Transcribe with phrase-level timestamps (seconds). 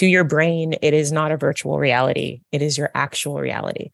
[0.00, 3.90] to your brain, it is not a virtual reality, it is your actual reality.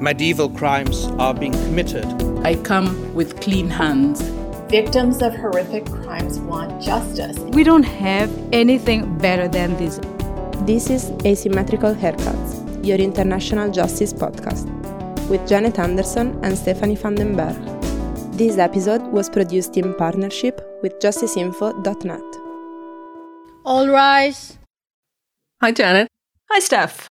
[0.00, 2.06] Medieval crimes are being committed.
[2.42, 4.22] I come with clean hands.
[4.70, 7.38] Victims of horrific crimes want justice.
[7.38, 10.00] We don't have anything better than this.
[10.60, 14.64] This is Asymmetrical Haircuts, your international justice podcast,
[15.28, 17.60] with Janet Anderson and Stephanie van den Berg.
[18.38, 22.41] This episode was produced in partnership with justiceinfo.net.
[23.64, 24.58] All rise.
[25.60, 26.08] Hi, Janet.
[26.50, 27.08] Hi, Steph.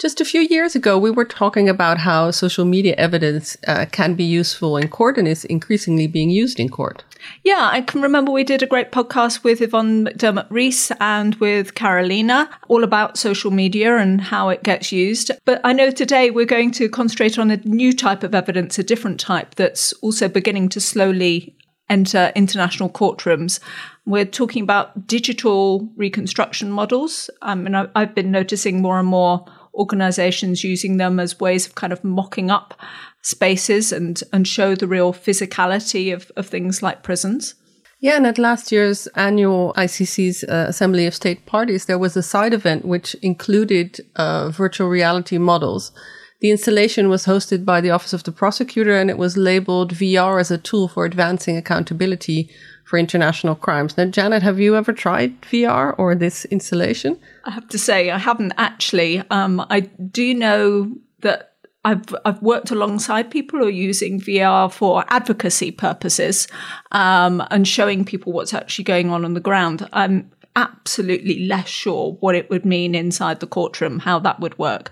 [0.00, 4.14] Just a few years ago, we were talking about how social media evidence uh, can
[4.14, 7.04] be useful in court and is increasingly being used in court.
[7.44, 11.74] Yeah, I can remember we did a great podcast with Yvonne McDermott Rees and with
[11.74, 15.32] Carolina all about social media and how it gets used.
[15.44, 18.84] But I know today we're going to concentrate on a new type of evidence, a
[18.84, 21.56] different type that's also beginning to slowly
[21.90, 23.60] enter international courtrooms.
[24.10, 27.30] We're talking about digital reconstruction models.
[27.42, 31.92] Um, and I've been noticing more and more organizations using them as ways of kind
[31.92, 32.74] of mocking up
[33.22, 37.54] spaces and, and show the real physicality of, of things like prisons.
[38.00, 42.22] Yeah, and at last year's annual ICC's uh, Assembly of State Parties, there was a
[42.22, 45.92] side event which included uh, virtual reality models.
[46.40, 50.40] The installation was hosted by the Office of the Prosecutor and it was labeled VR
[50.40, 52.50] as a tool for advancing accountability
[52.90, 53.96] for international crimes.
[53.96, 57.16] Now, Janet, have you ever tried VR or this installation?
[57.44, 59.22] I have to say, I haven't actually.
[59.30, 61.52] Um, I do know that
[61.84, 66.48] I've I've worked alongside people who are using VR for advocacy purposes
[66.90, 69.88] um, and showing people what's actually going on on the ground.
[69.92, 74.90] I'm absolutely less sure what it would mean inside the courtroom, how that would work.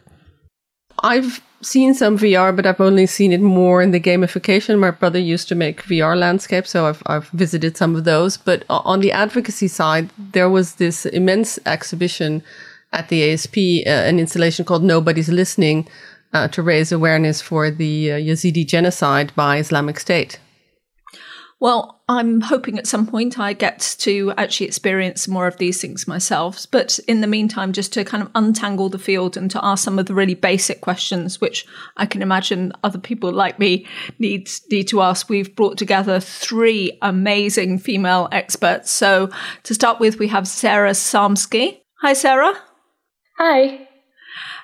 [1.02, 4.78] I've seen some VR, but I've only seen it more in the gamification.
[4.78, 8.36] My brother used to make VR landscapes, so I've, I've visited some of those.
[8.36, 12.42] But on the advocacy side, there was this immense exhibition
[12.92, 15.88] at the ASP, uh, an installation called Nobody's Listening,
[16.32, 20.38] uh, to raise awareness for the uh, Yazidi genocide by Islamic State.
[21.60, 26.06] Well, I'm hoping at some point I get to actually experience more of these things
[26.06, 26.66] myself.
[26.70, 29.98] But in the meantime, just to kind of untangle the field and to ask some
[29.98, 33.86] of the really basic questions, which I can imagine other people like me
[34.20, 38.92] need, need to ask, we've brought together three amazing female experts.
[38.92, 39.28] So
[39.64, 41.80] to start with, we have Sarah Zarmsky.
[42.02, 42.54] Hi, Sarah.
[43.36, 43.88] Hi.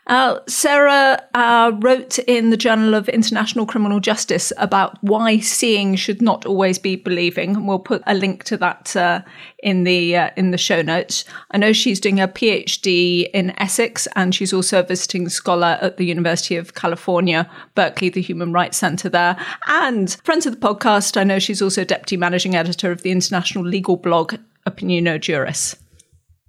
[0.07, 6.21] Uh, Sarah uh, wrote in the Journal of International Criminal Justice about why seeing should
[6.21, 9.23] not always be believing, and we'll put a link to that uh,
[9.63, 11.25] in the uh, in the show notes.
[11.53, 15.97] I know she's doing a PhD in Essex, and she's also a visiting scholar at
[15.97, 19.37] the University of California, Berkeley, the Human Rights Center there.
[19.67, 23.65] And friends of the podcast, I know she's also deputy managing editor of the international
[23.65, 24.35] legal blog
[24.67, 25.77] Opinio Juris.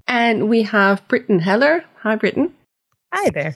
[0.07, 1.85] And we have Brittan Heller.
[2.01, 2.53] Hi, Brittan.
[3.15, 3.55] Hi there.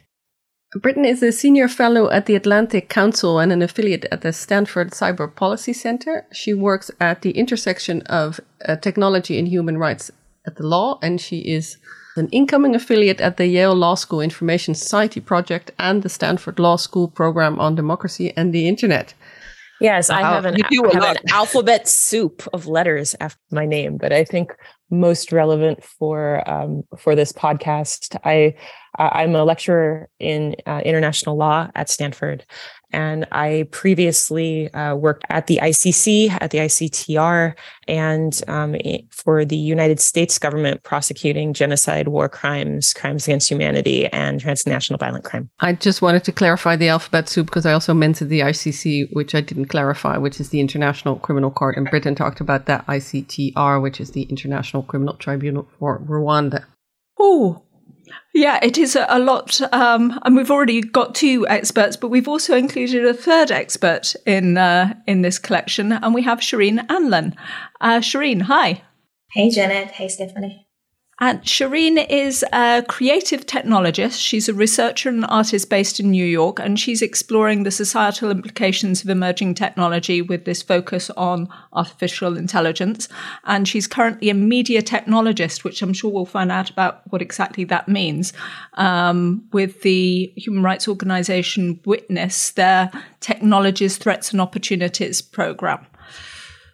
[0.74, 4.92] Brittan is a senior fellow at the Atlantic Council and an affiliate at the Stanford
[4.92, 6.26] Cyber Policy Center.
[6.32, 10.12] She works at the intersection of uh, technology and human rights
[10.48, 11.76] at the law, and she is
[12.16, 16.78] an incoming affiliate at the Yale Law School Information Society Project and the Stanford Law
[16.78, 19.14] School program on democracy and the internet.
[19.82, 24.12] Yes, I have, an, I have an alphabet soup of letters after my name, but
[24.12, 24.54] I think
[24.92, 28.18] most relevant for um, for this podcast.
[28.26, 28.56] I
[28.98, 32.46] I'm a lecturer in uh, international law at Stanford,
[32.92, 37.54] and I previously uh, worked at the ICC, at the ICTR,
[37.88, 38.76] and um,
[39.12, 45.24] for the United States government prosecuting genocide, war crimes, crimes against humanity, and transnational violent
[45.24, 45.50] crime.
[45.60, 49.36] I just wanted to clarify the alphabet soup because I also mentioned the ICC, which
[49.36, 51.78] I didn't clarify, which is the International Criminal Court.
[51.78, 56.66] And Brittan talked about that ICTR, which is the International Criminal Tribunal for Rwanda.
[57.20, 57.64] Oh,
[58.34, 59.62] yeah, it is a, lot.
[59.74, 64.58] Um, and we've already got two experts, but we've also included a third expert in
[64.58, 67.36] uh, in this collection, and we have Shirin Anlen.
[67.82, 68.84] Uh, Shirin, hi.
[69.34, 69.92] Hey, Janet.
[69.92, 70.69] Hey, Stephanie.
[71.22, 74.20] And Shirin is a creative technologist.
[74.20, 79.04] She's a researcher and artist based in New York, and she's exploring the societal implications
[79.04, 83.10] of emerging technology with this focus on artificial intelligence.
[83.44, 87.66] And she's currently a media technologist, which I'm sure we'll find out about what exactly
[87.66, 88.32] that means,
[88.76, 95.86] um, with the human rights organization Witness, their Technologies, Threats and Opportunities program.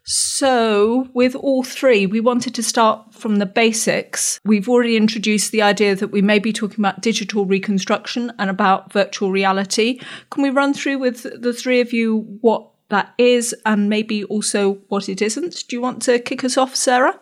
[0.07, 4.39] So, with all three, we wanted to start from the basics.
[4.45, 8.93] We've already introduced the idea that we may be talking about digital reconstruction and about
[8.93, 9.99] virtual reality.
[10.29, 14.75] Can we run through with the three of you what that is and maybe also
[14.89, 15.63] what it isn't?
[15.67, 17.19] Do you want to kick us off, Sarah?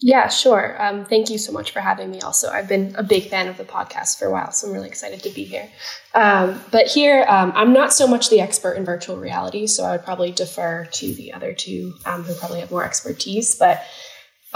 [0.00, 0.76] Yeah, sure.
[0.82, 2.20] Um, thank you so much for having me.
[2.20, 4.88] Also, I've been a big fan of the podcast for a while, so I'm really
[4.88, 5.70] excited to be here.
[6.14, 9.92] Um, but here, um, I'm not so much the expert in virtual reality, so I
[9.92, 13.54] would probably defer to the other two um, who probably have more expertise.
[13.54, 13.82] But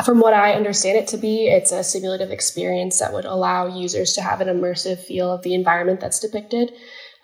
[0.05, 4.13] from what I understand it to be, it's a simulative experience that would allow users
[4.15, 6.71] to have an immersive feel of the environment that's depicted.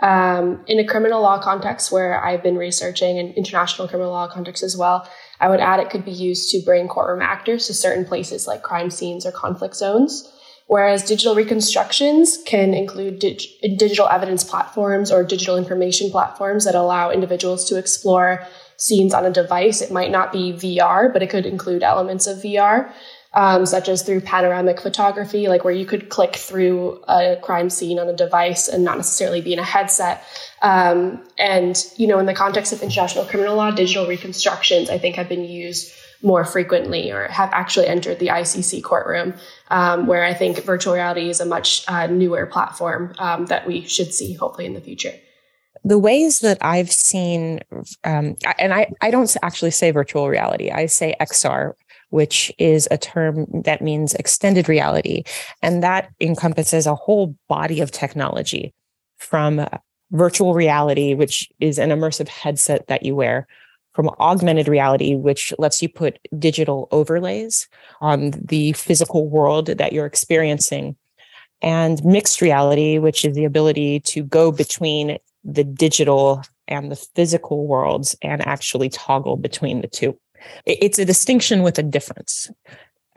[0.01, 4.63] Um, in a criminal law context where I've been researching, and international criminal law context
[4.63, 5.09] as well,
[5.41, 8.63] I would add it could be used to bring courtroom actors to certain places like
[8.63, 10.31] crime scenes or conflict zones.
[10.69, 17.11] Whereas digital reconstructions can include dig- digital evidence platforms or digital information platforms that allow
[17.11, 18.45] individuals to explore
[18.77, 19.81] scenes on a device.
[19.81, 22.93] It might not be VR, but it could include elements of VR
[23.37, 27.99] um, such as through panoramic photography, like where you could click through a crime scene
[27.99, 30.25] on a device and not necessarily be in a headset.
[30.63, 35.17] Um, and, you know, in the context of international criminal law, digital reconstructions, I think,
[35.17, 35.93] have been used
[36.23, 39.35] more frequently or have actually entered the ICC courtroom,
[39.69, 43.83] um, where I think virtual reality is a much uh, newer platform um, that we
[43.83, 45.13] should see hopefully in the future
[45.87, 47.61] the ways that I've seen,
[48.03, 51.75] um, and I, I don't actually say virtual reality, I say XR,
[52.11, 55.25] which is a term that means extended reality.
[55.63, 58.75] And that encompasses a whole body of technology
[59.19, 59.67] from
[60.13, 63.47] virtual reality, which is an immersive headset that you wear,
[63.93, 67.67] from augmented reality, which lets you put digital overlays
[68.01, 70.95] on the physical world that you're experiencing,
[71.63, 77.67] and mixed reality, which is the ability to go between the digital and the physical
[77.67, 80.19] worlds and actually toggle between the two
[80.65, 82.51] it's a distinction with a difference.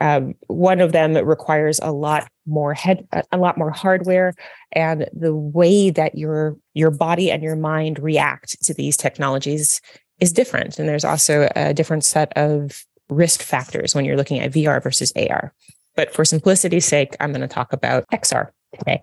[0.00, 4.34] Um, one of them requires a lot more head, a lot more hardware,
[4.72, 9.80] and the way that your your body and your mind react to these technologies
[10.18, 10.78] is different.
[10.78, 15.12] And there's also a different set of risk factors when you're looking at VR versus
[15.16, 15.52] AR.
[15.96, 19.02] But for simplicity's sake, I'm going to talk about XR today.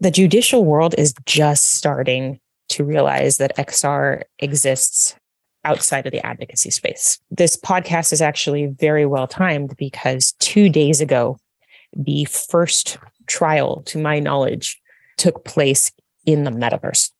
[0.00, 2.38] The judicial world is just starting
[2.70, 5.16] to realize that XR exists
[5.64, 7.18] outside of the advocacy space.
[7.30, 11.38] This podcast is actually very well timed because two days ago,
[11.94, 14.80] the first trial, to my knowledge,
[15.16, 15.92] took place
[16.24, 17.10] in the metaverse.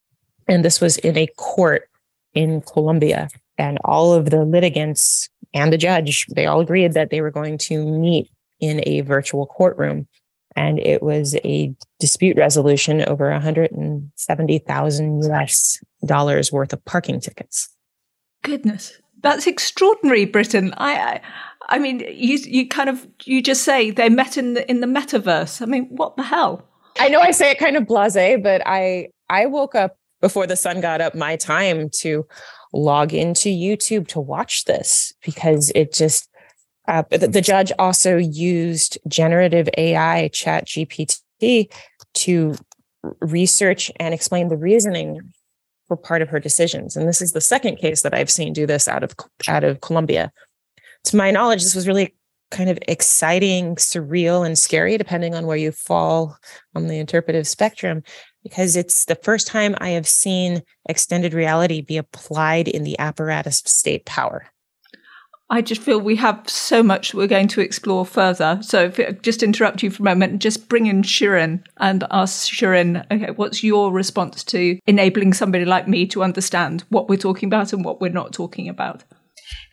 [0.49, 1.89] And this was in a court
[2.35, 3.29] in Colombia.
[3.59, 7.59] And all of the litigants and the judge, they all agreed that they were going
[7.59, 10.09] to meet in a virtual courtroom.
[10.57, 17.69] And it was a dispute resolution over 170,000 US dollars worth of parking tickets.
[18.43, 20.73] Goodness, that's extraordinary, Brittan.
[20.77, 21.21] I, I,
[21.69, 24.87] I mean, you you kind of you just say they met in the in the
[24.87, 25.63] metaverse.
[25.63, 26.67] I mean, what the hell?
[26.99, 30.57] I know I say it kind of blasé, but I I woke up before the
[30.57, 32.27] sun got up my time to
[32.73, 36.29] log into YouTube to watch this because it just
[36.89, 41.73] uh, the, the judge also used generative AI chat GPT
[42.15, 42.55] to
[43.21, 45.33] research and explain the reasoning
[45.91, 46.97] were part of her decisions.
[46.97, 49.15] And this is the second case that I've seen do this out of
[49.49, 50.33] out of Colombia.
[51.05, 52.15] To my knowledge, this was really
[52.51, 56.37] kind of exciting, surreal, and scary, depending on where you fall
[56.75, 58.03] on the interpretive spectrum,
[58.43, 63.61] because it's the first time I have seen extended reality be applied in the apparatus
[63.61, 64.47] of state power.
[65.53, 68.61] I just feel we have so much we're going to explore further.
[68.63, 72.49] So, if, just interrupt you for a moment and just bring in Shirin and ask
[72.53, 77.49] Shirin, okay, what's your response to enabling somebody like me to understand what we're talking
[77.49, 79.03] about and what we're not talking about?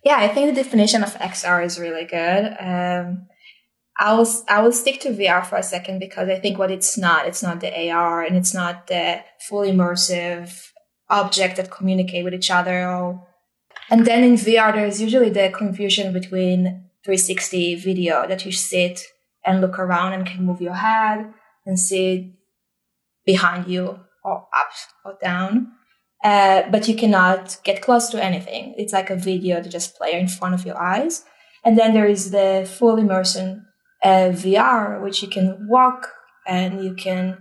[0.04, 2.56] Yeah, I think the definition of XR is really good.
[2.60, 3.28] Um,
[4.00, 6.98] I will I will stick to VR for a second because I think what it's
[6.98, 10.72] not, it's not the AR and it's not the full immersive
[11.10, 13.27] object that communicate with each other or
[13.90, 19.02] and then in VR, there's usually the confusion between 360 video that you sit
[19.46, 21.34] and look around and can move your head
[21.66, 22.34] and see
[23.26, 24.72] behind you or up
[25.06, 25.72] or down.
[26.24, 28.74] Uh, but you cannot get close to anything.
[28.78, 31.24] It's like a video that just play in front of your eyes.
[31.64, 33.66] And then there is the full immersion
[34.04, 36.10] uh, VR, which you can walk
[36.46, 37.38] and you can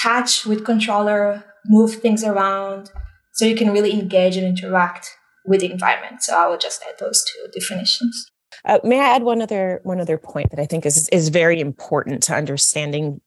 [0.00, 2.90] touch with controller, move things around.
[3.32, 5.16] So you can really engage and interact
[5.46, 6.22] with the environment.
[6.22, 8.30] So I will just add those two definitions.
[8.64, 11.60] Uh, may I add one other one other point that I think is is very
[11.60, 13.20] important to understanding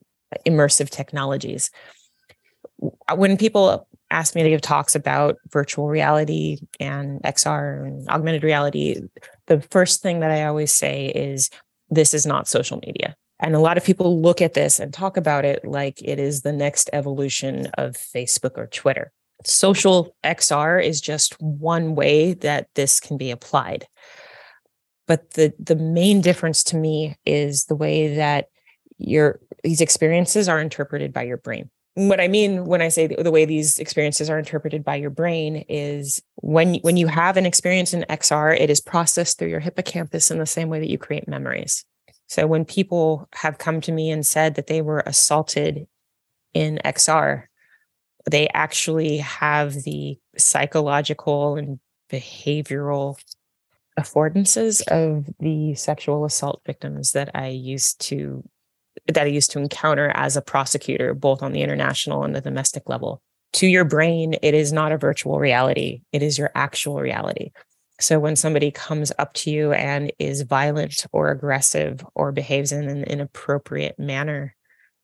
[0.45, 1.71] immersive technologies.
[3.13, 9.01] When people ask me to give talks about virtual reality and XR and augmented reality,
[9.47, 11.49] the first thing that I always say is
[11.89, 13.15] this is not social media.
[13.39, 16.41] And a lot of people look at this and talk about it like it is
[16.41, 19.11] the next evolution of Facebook or Twitter
[19.45, 23.87] social XR is just one way that this can be applied.
[25.07, 28.47] but the the main difference to me is the way that
[28.97, 33.21] your these experiences are interpreted by your brain what i mean when i say the,
[33.21, 37.45] the, way these experiences are interpreted by your brain is when when you have an
[37.45, 40.97] experience in xr it is processed through your hippocampus in the same way that you
[40.97, 41.85] create memories
[42.27, 45.87] so when people have come to me and said that they were assaulted
[46.53, 47.43] in xr
[48.25, 51.79] they actually have the psychological and
[52.11, 53.17] behavioral
[53.99, 58.43] affordances of the sexual assault victims that I used to
[59.07, 62.87] that I used to encounter as a prosecutor, both on the international and the domestic
[62.87, 63.21] level.
[63.53, 67.51] To your brain, it is not a virtual reality, it is your actual reality.
[67.99, 72.87] So when somebody comes up to you and is violent or aggressive or behaves in
[72.87, 74.55] an inappropriate manner,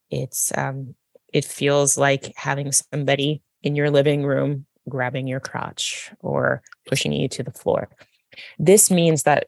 [0.09, 0.95] it's um,
[1.33, 7.27] it feels like having somebody in your living room grabbing your crotch or pushing you
[7.29, 7.89] to the floor.
[8.57, 9.47] This means that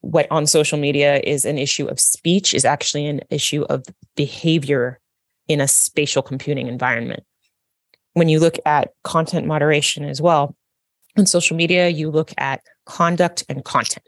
[0.00, 3.84] what on social media is an issue of speech is actually an issue of
[4.16, 5.00] behavior
[5.48, 7.24] in a spatial computing environment.
[8.12, 10.54] When you look at content moderation as well,
[11.16, 14.06] on social media, you look at conduct and content.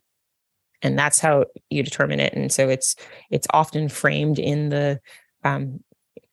[0.82, 2.32] And that's how you determine it.
[2.34, 2.94] And so it's
[3.30, 5.00] it's often framed in the
[5.44, 5.80] um,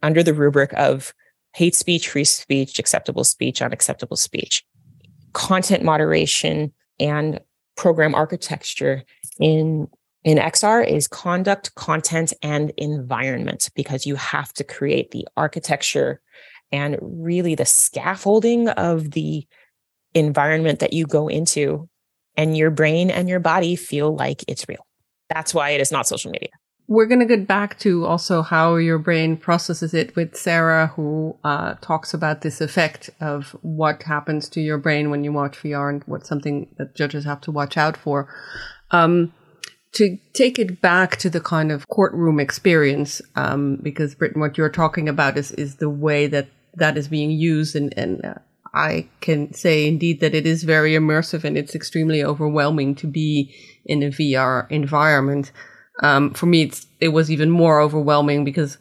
[0.08, 1.14] under the rubric of
[1.54, 4.64] hate speech, free speech, acceptable speech, unacceptable speech.
[5.34, 7.42] Content moderation and
[7.76, 9.04] program architecture
[9.38, 9.88] in
[10.24, 16.22] in XR is conduct, content, and environment because you have to create the architecture
[16.72, 19.46] and really the scaffolding of the
[20.14, 21.88] environment that you go into,
[22.38, 24.86] and your brain and your body feel like it's real.
[25.30, 26.50] That's why it is not social media
[26.88, 31.36] we're going to get back to also how your brain processes it with Sarah, who
[31.44, 35.90] uh, talks about this effect of what happens to your brain when you watch VR
[35.90, 38.34] and what's something that judges have to watch out for.
[38.92, 39.34] Um,
[39.94, 44.70] to take it back to the kind of courtroom experience, um, because Brittan, what you're
[44.70, 48.36] talking about is is the way that that is being used, and and uh,
[48.74, 53.54] I can say indeed that it is very immersive and it's extremely overwhelming to be
[53.86, 55.52] in a VR environment.
[56.04, 58.78] Um, for me, it was even more overwhelming because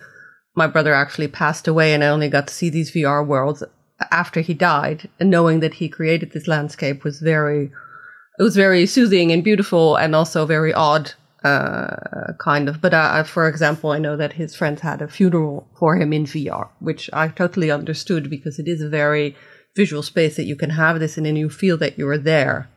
[0.54, 3.62] my brother actually passed away and I only got to see these VR worlds
[4.11, 5.08] after he died.
[5.20, 7.70] And knowing that he created this landscape was very,
[8.38, 11.12] it was very soothing and beautiful and also very odd,
[11.44, 12.80] uh, kind of.
[12.80, 16.25] But uh, for example, I know that his friends had a funeral for him in
[16.25, 19.37] VR, which I totally understood because it is a very
[19.75, 22.68] visual space that you can have this and you feel that you're there.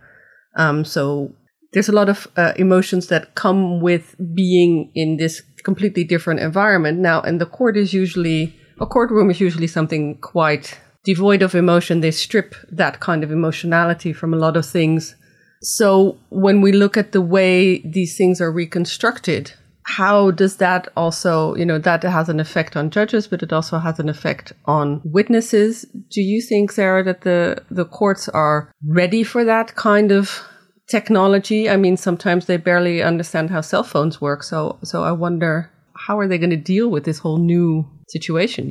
[0.56, 1.34] Um, so
[1.74, 7.00] there's a lot of uh, emotions that come with being in this completely different environment.
[7.00, 12.00] Now and the court is usually a courtroom is usually something quite devoid of emotion.
[12.00, 15.16] They strip that kind of emotionality from a lot of things.
[15.62, 19.54] So when we look at the way these things are reconstructed
[19.90, 23.80] how does that also you know that has an effect on judges but it also
[23.80, 25.86] has an effect on witnesses?
[26.12, 30.44] Do you think sarah that the the courts are ready for that kind of
[30.90, 31.70] technology.
[31.70, 34.44] I mean, sometimes they barely understand how cell phones work.
[34.44, 38.70] So, so I wonder how are they going to deal with this whole new situation?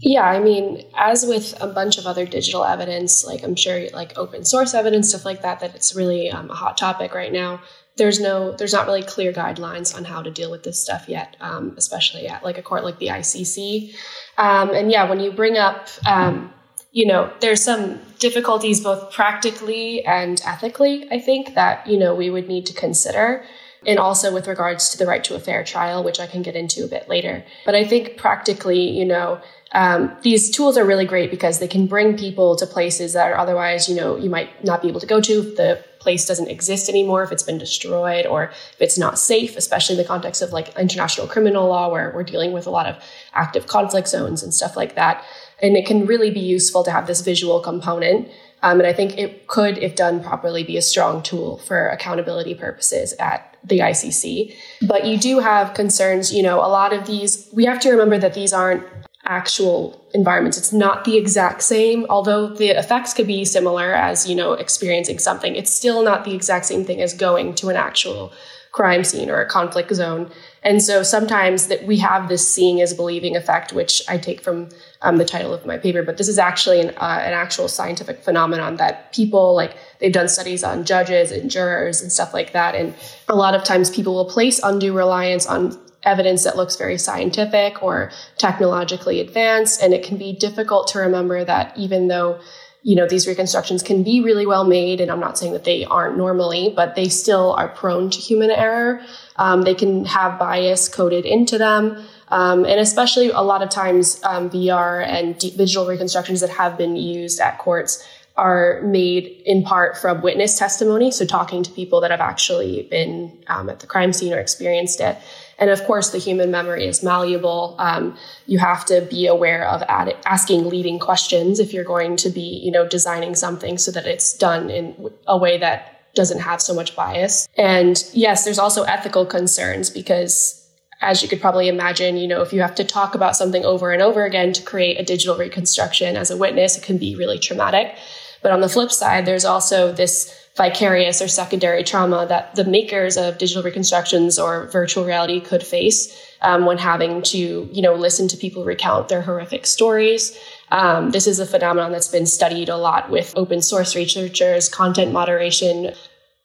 [0.00, 4.16] Yeah, I mean, as with a bunch of other digital evidence, like I'm sure, like
[4.16, 7.60] open source evidence, stuff like that, that it's really um, a hot topic right now.
[7.96, 11.36] There's no, there's not really clear guidelines on how to deal with this stuff yet,
[11.40, 13.92] um, especially at like a court like the ICC.
[14.36, 16.52] Um, and yeah, when you bring up um,
[16.90, 22.30] you know, there's some difficulties both practically and ethically, I think, that, you know, we
[22.30, 23.44] would need to consider.
[23.86, 26.56] And also with regards to the right to a fair trial, which I can get
[26.56, 27.44] into a bit later.
[27.64, 29.40] But I think practically, you know,
[29.72, 33.36] um, these tools are really great because they can bring people to places that are
[33.36, 36.48] otherwise, you know, you might not be able to go to if the place doesn't
[36.48, 40.42] exist anymore, if it's been destroyed, or if it's not safe, especially in the context
[40.42, 42.96] of like international criminal law, where we're dealing with a lot of
[43.34, 45.22] active conflict zones and stuff like that.
[45.60, 48.28] And it can really be useful to have this visual component.
[48.62, 52.54] Um, and I think it could, if done properly, be a strong tool for accountability
[52.54, 54.54] purposes at the ICC.
[54.86, 58.18] But you do have concerns, you know, a lot of these, we have to remember
[58.18, 58.84] that these aren't
[59.24, 60.56] actual environments.
[60.56, 65.18] It's not the exact same, although the effects could be similar as, you know, experiencing
[65.18, 65.54] something.
[65.54, 68.32] It's still not the exact same thing as going to an actual
[68.72, 70.30] crime scene or a conflict zone.
[70.62, 74.68] And so sometimes that we have this seeing as believing effect, which I take from
[75.02, 76.02] um, the title of my paper.
[76.02, 80.28] But this is actually an, uh, an actual scientific phenomenon that people like they've done
[80.28, 82.74] studies on judges and jurors and stuff like that.
[82.74, 82.94] And
[83.28, 87.82] a lot of times people will place undue reliance on evidence that looks very scientific
[87.82, 89.82] or technologically advanced.
[89.82, 92.40] And it can be difficult to remember that even though
[92.82, 95.84] you know, these reconstructions can be really well made, and I'm not saying that they
[95.84, 99.02] aren't normally, but they still are prone to human error.
[99.36, 102.02] Um, they can have bias coded into them.
[102.30, 106.96] Um, and especially a lot of times, um, VR and digital reconstructions that have been
[106.96, 108.06] used at courts
[108.36, 111.10] are made in part from witness testimony.
[111.10, 115.00] So, talking to people that have actually been um, at the crime scene or experienced
[115.00, 115.18] it.
[115.58, 117.74] And of course, the human memory is malleable.
[117.80, 118.16] Um,
[118.46, 122.60] you have to be aware of ad- asking leading questions if you're going to be,
[122.64, 126.74] you know, designing something so that it's done in a way that doesn't have so
[126.74, 127.48] much bias.
[127.56, 130.57] And yes, there's also ethical concerns because
[131.00, 133.92] as you could probably imagine, you know, if you have to talk about something over
[133.92, 137.38] and over again to create a digital reconstruction as a witness, it can be really
[137.38, 137.96] traumatic.
[138.42, 143.16] But on the flip side, there's also this vicarious or secondary trauma that the makers
[143.16, 148.26] of digital reconstructions or virtual reality could face um, when having to, you know, listen
[148.28, 150.36] to people recount their horrific stories.
[150.72, 155.12] Um, this is a phenomenon that's been studied a lot with open source researchers, content
[155.12, 155.92] moderation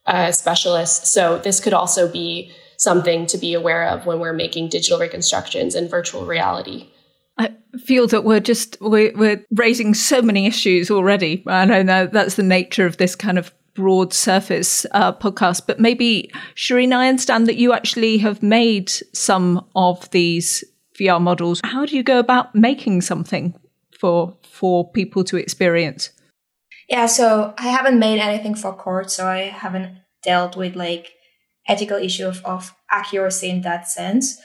[0.05, 1.11] uh, specialists.
[1.11, 5.75] So this could also be something to be aware of when we're making digital reconstructions
[5.75, 6.89] and virtual reality.
[7.37, 7.53] I
[7.83, 11.43] feel that we're just we're, we're raising so many issues already.
[11.47, 16.31] I know that's the nature of this kind of broad surface uh, podcast, but maybe
[16.55, 20.63] Shirin, I understand that you actually have made some of these
[20.99, 21.59] VR models.
[21.63, 23.55] How do you go about making something
[23.99, 26.11] for for people to experience?
[26.89, 31.13] Yeah, so I haven't made anything for court, so I haven't dealt with like
[31.67, 34.37] ethical issue of, of accuracy in that sense.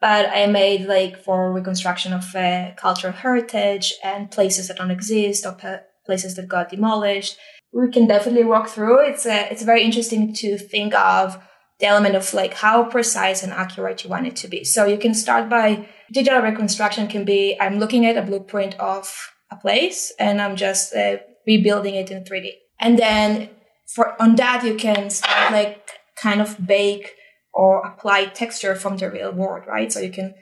[0.00, 5.46] But I made like for reconstruction of uh, cultural heritage and places that don't exist
[5.46, 7.38] or pe- places that got demolished.
[7.72, 9.06] We can definitely walk through.
[9.06, 11.38] It's a, uh, it's very interesting to think of
[11.80, 14.64] the element of like how precise and accurate you want it to be.
[14.64, 19.32] So you can start by digital reconstruction can be I'm looking at a blueprint of
[19.50, 21.16] a place and I'm just uh,
[21.46, 22.52] rebuilding it in 3D.
[22.80, 23.50] And then
[23.86, 25.83] for on that you can start like
[26.24, 27.06] kind of bake
[27.52, 29.92] or apply texture from the real world, right?
[29.92, 30.34] So you can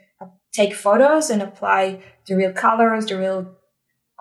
[0.58, 3.40] take photos and apply the real colors, the real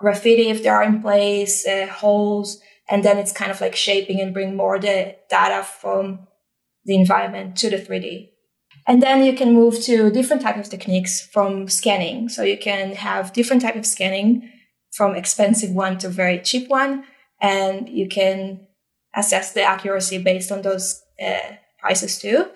[0.02, 2.60] graffiti if they are in place, uh, holes,
[2.90, 6.26] and then it's kind of like shaping and bring more the data from
[6.84, 8.30] the environment to the 3D.
[8.88, 12.28] And then you can move to different types of techniques from scanning.
[12.28, 14.50] So you can have different type of scanning
[14.96, 17.04] from expensive one to very cheap one,
[17.40, 18.66] and you can
[19.14, 22.46] assess the accuracy based on those uh, prices too,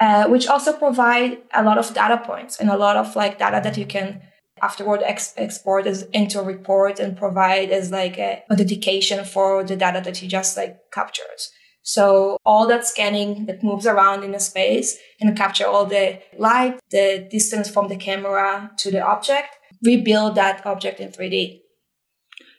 [0.00, 3.60] uh, which also provide a lot of data points and a lot of like data
[3.62, 4.22] that you can
[4.62, 9.64] afterward ex- export as into a report and provide as like a, a dedication for
[9.64, 11.40] the data that you just like captured.
[11.82, 16.80] So all that scanning that moves around in a space and capture all the light,
[16.90, 21.60] the distance from the camera to the object, rebuild that object in 3D.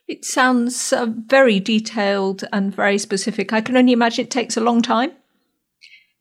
[0.08, 3.52] It sounds uh, very detailed and very specific.
[3.52, 5.12] I can only imagine it takes a long time.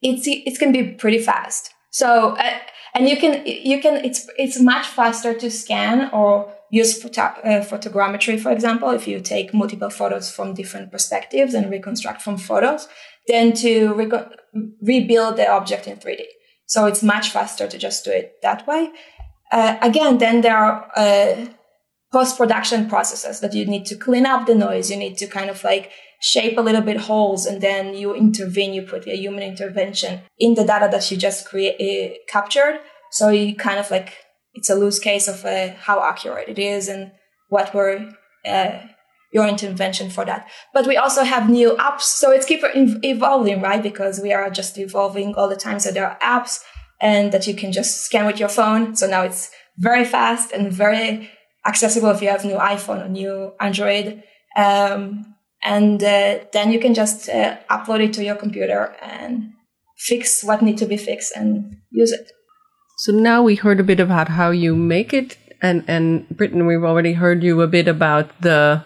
[0.01, 1.73] It's it's to be pretty fast.
[1.91, 2.59] So uh,
[2.93, 7.63] and you can you can it's it's much faster to scan or use photo, uh,
[7.63, 12.87] photogrammetry, for example, if you take multiple photos from different perspectives and reconstruct from photos,
[13.27, 14.11] than to re-
[14.81, 16.23] rebuild the object in 3D.
[16.67, 18.89] So it's much faster to just do it that way.
[19.51, 21.45] Uh, again, then there are uh,
[22.11, 24.89] post production processes that you need to clean up the noise.
[24.89, 25.91] You need to kind of like
[26.25, 30.55] shape a little bit holes and then you intervene, you put a human intervention in
[30.55, 32.79] the data that you just create, uh, captured.
[33.11, 34.09] So you kind of like,
[34.55, 37.11] it's a loose case of uh, how accurate it is and
[37.49, 38.09] what were
[38.43, 38.71] uh,
[39.31, 40.49] your intervention for that.
[40.73, 42.01] But we also have new apps.
[42.01, 43.83] So it's keep evolving, right?
[43.83, 45.79] Because we are just evolving all the time.
[45.79, 46.59] So there are apps
[46.99, 48.95] and that you can just scan with your phone.
[48.95, 51.29] So now it's very fast and very
[51.67, 54.23] accessible if you have new iPhone or new Android.
[54.57, 55.34] Um,
[55.65, 59.51] and uh, then you can just uh, upload it to your computer and
[59.97, 62.31] fix what needs to be fixed and use it.
[62.99, 66.83] So now we heard a bit about how you make it, and and Brittan, we've
[66.83, 68.83] already heard you a bit about the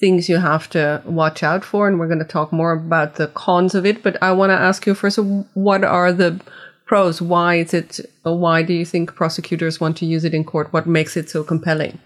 [0.00, 3.28] things you have to watch out for, and we're going to talk more about the
[3.28, 4.02] cons of it.
[4.02, 5.18] But I want to ask you first,
[5.54, 6.40] what are the
[6.86, 7.22] pros?
[7.22, 8.00] Why is it?
[8.22, 10.72] Why do you think prosecutors want to use it in court?
[10.72, 12.00] What makes it so compelling?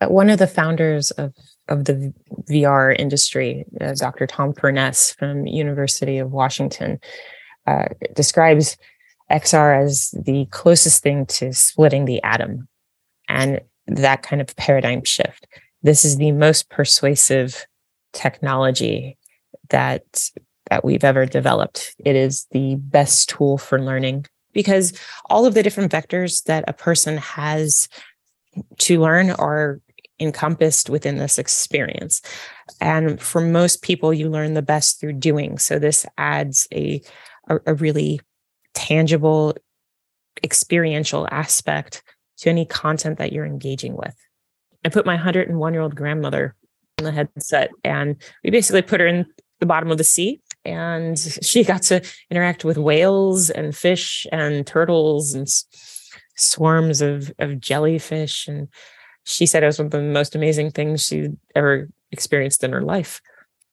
[0.00, 1.32] Uh, one of the founders of
[1.68, 2.12] of the
[2.50, 4.26] VR industry, uh, Dr.
[4.26, 6.98] Tom Furness from University of Washington,
[7.66, 8.76] uh, describes
[9.30, 12.68] XR as the closest thing to splitting the atom
[13.28, 15.46] and that kind of paradigm shift.
[15.82, 17.66] This is the most persuasive
[18.12, 19.18] technology
[19.70, 20.30] that
[20.70, 21.94] that we've ever developed.
[22.04, 26.72] It is the best tool for learning because all of the different vectors that a
[26.72, 27.88] person has
[28.78, 29.80] to learn are
[30.24, 32.20] encompassed within this experience.
[32.80, 35.58] And for most people, you learn the best through doing.
[35.58, 37.00] So this adds a,
[37.48, 38.20] a, a really
[38.74, 39.54] tangible,
[40.42, 42.02] experiential aspect
[42.38, 44.14] to any content that you're engaging with.
[44.84, 46.54] I put my 101 year old grandmother
[46.98, 49.26] in the headset and we basically put her in
[49.60, 54.66] the bottom of the sea and she got to interact with whales and fish and
[54.66, 55.48] turtles and
[56.36, 58.68] swarms of, of jellyfish and
[59.24, 62.82] she said it was one of the most amazing things she ever experienced in her
[62.82, 63.20] life.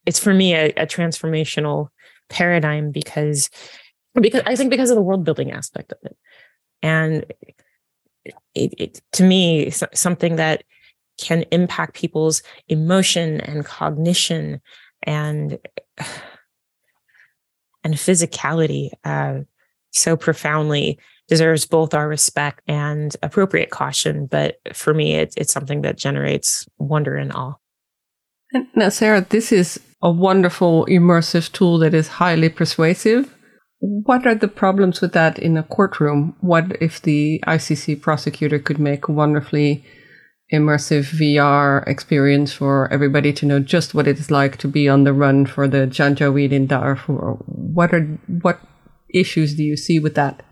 [0.05, 1.89] It's for me a, a transformational
[2.29, 3.49] paradigm because
[4.13, 6.17] because i think because of the world building aspect of it.
[6.81, 7.25] And
[8.55, 10.63] it, it to me something that
[11.19, 14.61] can impact people's emotion and cognition
[15.03, 15.59] and
[17.83, 19.39] and physicality uh,
[19.91, 20.99] so profoundly
[21.31, 24.25] deserves both our respect and appropriate caution.
[24.25, 27.53] But for me, it's it's something that generates wonder and awe.
[28.75, 33.33] Now, Sarah, this is a wonderful immersive tool that is highly persuasive.
[33.79, 36.35] What are the problems with that in a courtroom?
[36.41, 39.85] What if the ICC prosecutor could make a wonderfully
[40.53, 45.05] immersive VR experience for everybody to know just what it is like to be on
[45.05, 47.37] the run for the Janjaweed in Darfur?
[47.47, 48.03] What are
[48.43, 48.59] what
[49.13, 50.43] issues do you see with that?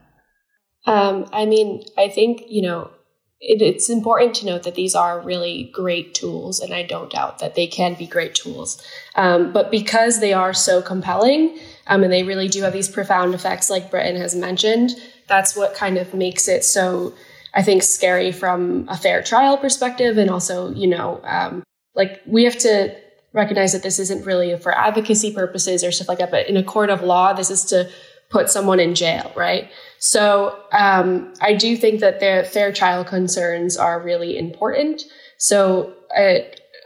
[0.85, 2.91] Um, I mean, I think you know
[3.39, 7.39] it, it's important to note that these are really great tools, and I don't doubt
[7.39, 8.81] that they can be great tools.
[9.15, 13.33] Um, but because they are so compelling, um, and they really do have these profound
[13.33, 14.91] effects, like Brittan has mentioned,
[15.27, 17.13] that's what kind of makes it so
[17.53, 20.17] I think, scary from a fair trial perspective.
[20.17, 21.63] And also, you know, um,
[21.95, 22.95] like we have to
[23.33, 26.63] recognize that this isn't really for advocacy purposes or stuff like that, but in a
[26.63, 27.89] court of law, this is to
[28.29, 29.69] put someone in jail, right?
[29.99, 35.03] So um, I do think that the fair trial concerns are really important.
[35.37, 36.39] So, uh,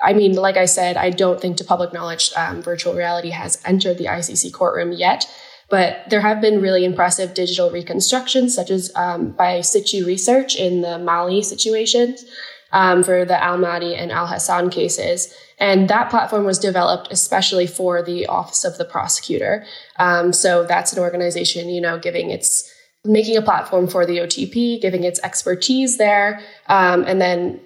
[0.04, 3.62] I mean, like I said, I don't think to public knowledge, um, virtual reality has
[3.66, 5.26] entered the ICC courtroom yet.
[5.70, 10.82] But there have been really impressive digital reconstructions, such as um, by Situ Research in
[10.82, 12.26] the Mali situations
[12.72, 15.34] um, for the Al Mahdi and Al Hassan cases.
[15.60, 19.66] And that platform was developed especially for the Office of the Prosecutor.
[19.98, 22.73] Um, so that's an organization, you know, giving its
[23.06, 27.60] making a platform for the OTP, giving its expertise there, um, and then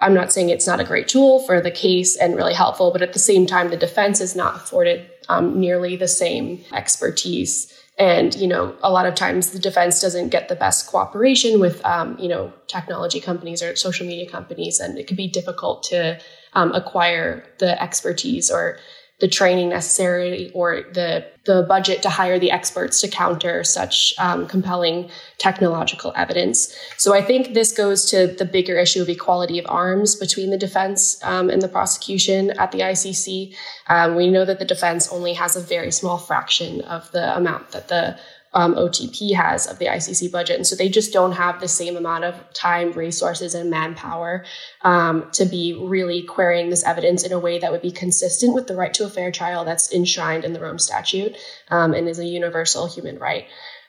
[0.00, 3.02] I'm not saying it's not a great tool for the case and really helpful, but
[3.02, 7.72] at the same time, the defense is not afforded um, nearly the same expertise.
[7.98, 11.84] And, you know, a lot of times the defense doesn't get the best cooperation with,
[11.84, 14.80] um, you know, technology companies or social media companies.
[14.80, 16.20] And it can be difficult to
[16.54, 18.78] um, acquire the expertise or
[19.20, 24.46] the training necessary or the the budget to hire the experts to counter such um,
[24.46, 26.74] compelling technological evidence.
[26.96, 30.56] So I think this goes to the bigger issue of equality of arms between the
[30.56, 33.54] defense um, and the prosecution at the ICC.
[33.88, 37.72] Um, we know that the defense only has a very small fraction of the amount
[37.72, 38.18] that the
[38.54, 40.56] um, OTP has of the ICC budget.
[40.56, 44.44] And so they just don't have the same amount of time, resources, and manpower
[44.82, 48.66] um, to be really querying this evidence in a way that would be consistent with
[48.66, 51.36] the right to a fair trial that's enshrined in the Rome Statute
[51.70, 53.46] um, and is a universal human right.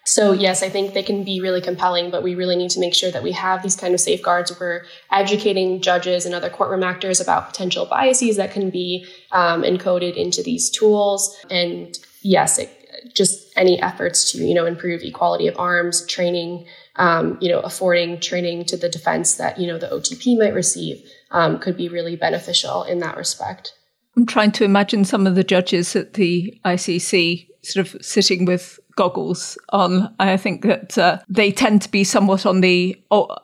[0.08, 2.94] So yes, I think they can be really compelling, but we really need to make
[2.94, 4.58] sure that we have these kind of safeguards.
[4.60, 10.16] We're educating judges and other courtroom actors about potential biases that can be um, encoded
[10.16, 11.36] into these tools.
[11.50, 16.66] And yes, it, just any efforts to you know improve equality of arms training
[16.98, 21.04] um, you know affording training to the defense that you know the otp might receive
[21.32, 23.74] um, could be really beneficial in that respect
[24.16, 28.80] i'm trying to imagine some of the judges at the icc sort of sitting with
[28.96, 30.14] goggles on.
[30.20, 33.02] I think that uh, they tend to be somewhat on the.
[33.12, 33.36] Oh,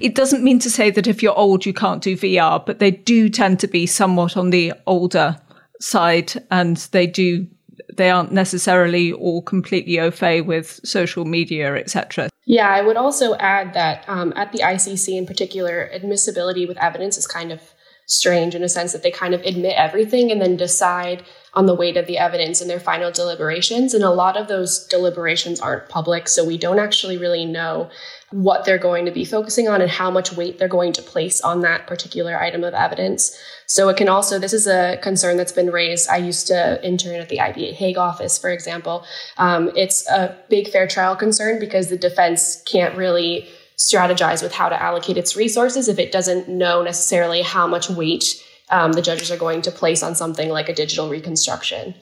[0.00, 2.90] it doesn't mean to say that if you're old you can't do VR, but they
[2.90, 5.36] do tend to be somewhat on the older
[5.80, 7.46] side, and they do
[7.92, 12.28] they aren't necessarily all completely au fait with social media, etc.
[12.46, 17.16] Yeah, I would also add that um, at the ICC in particular, admissibility with evidence
[17.16, 17.60] is kind of
[18.06, 21.74] strange in a sense that they kind of admit everything and then decide on the
[21.74, 23.94] weight of the evidence in their final deliberations.
[23.94, 27.88] And a lot of those deliberations aren't public, so we don't actually really know
[28.34, 31.40] what they're going to be focusing on and how much weight they're going to place
[31.42, 33.38] on that particular item of evidence.
[33.66, 36.08] So it can also, this is a concern that's been raised.
[36.10, 39.06] I used to intern at the IBA Hague office, for example.
[39.38, 44.68] Um, it's a big fair trial concern because the defense can't really strategize with how
[44.68, 49.30] to allocate its resources if it doesn't know necessarily how much weight um, the judges
[49.30, 51.94] are going to place on something like a digital reconstruction.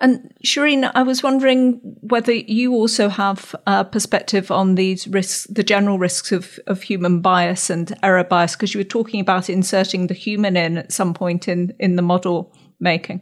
[0.00, 5.62] And Shirin, I was wondering whether you also have a perspective on these risks, the
[5.62, 10.06] general risks of, of human bias and error bias, because you were talking about inserting
[10.06, 13.20] the human in at some point in, in the model making.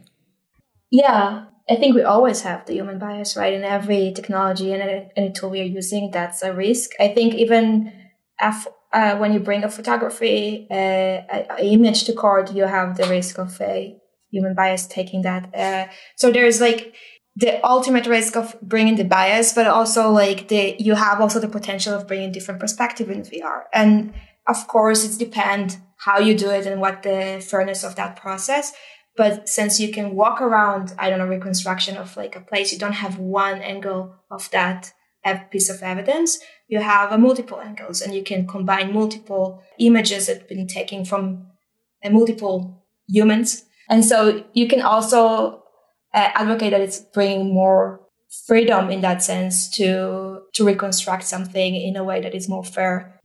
[0.91, 3.53] Yeah, I think we always have the human bias, right?
[3.53, 6.91] In every technology and any tool we are using, that's a risk.
[6.99, 7.93] I think even
[8.41, 13.05] af- uh, when you bring a photography, uh, an image to court, you have the
[13.05, 14.00] risk of a
[14.31, 15.53] human bias taking that.
[15.55, 16.95] Uh, so there's like
[17.35, 21.47] the ultimate risk of bringing the bias, but also like the you have also the
[21.47, 23.63] potential of bringing different perspective in VR.
[23.73, 24.13] And
[24.47, 28.73] of course, it depends how you do it and what the fairness of that process.
[29.15, 32.79] But since you can walk around, I don't know, reconstruction of like a place, you
[32.79, 34.93] don't have one angle of that
[35.51, 36.39] piece of evidence.
[36.67, 41.05] You have a multiple angles and you can combine multiple images that have been taken
[41.05, 41.47] from
[42.03, 45.61] uh, multiple humans and so you can also
[46.13, 47.99] uh, advocate that it's bringing more
[48.47, 53.19] freedom in that sense to to reconstruct something in a way that is more fair.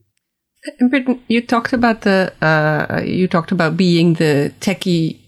[0.81, 5.18] In Brittan, you talked about the uh, you talked about being the techie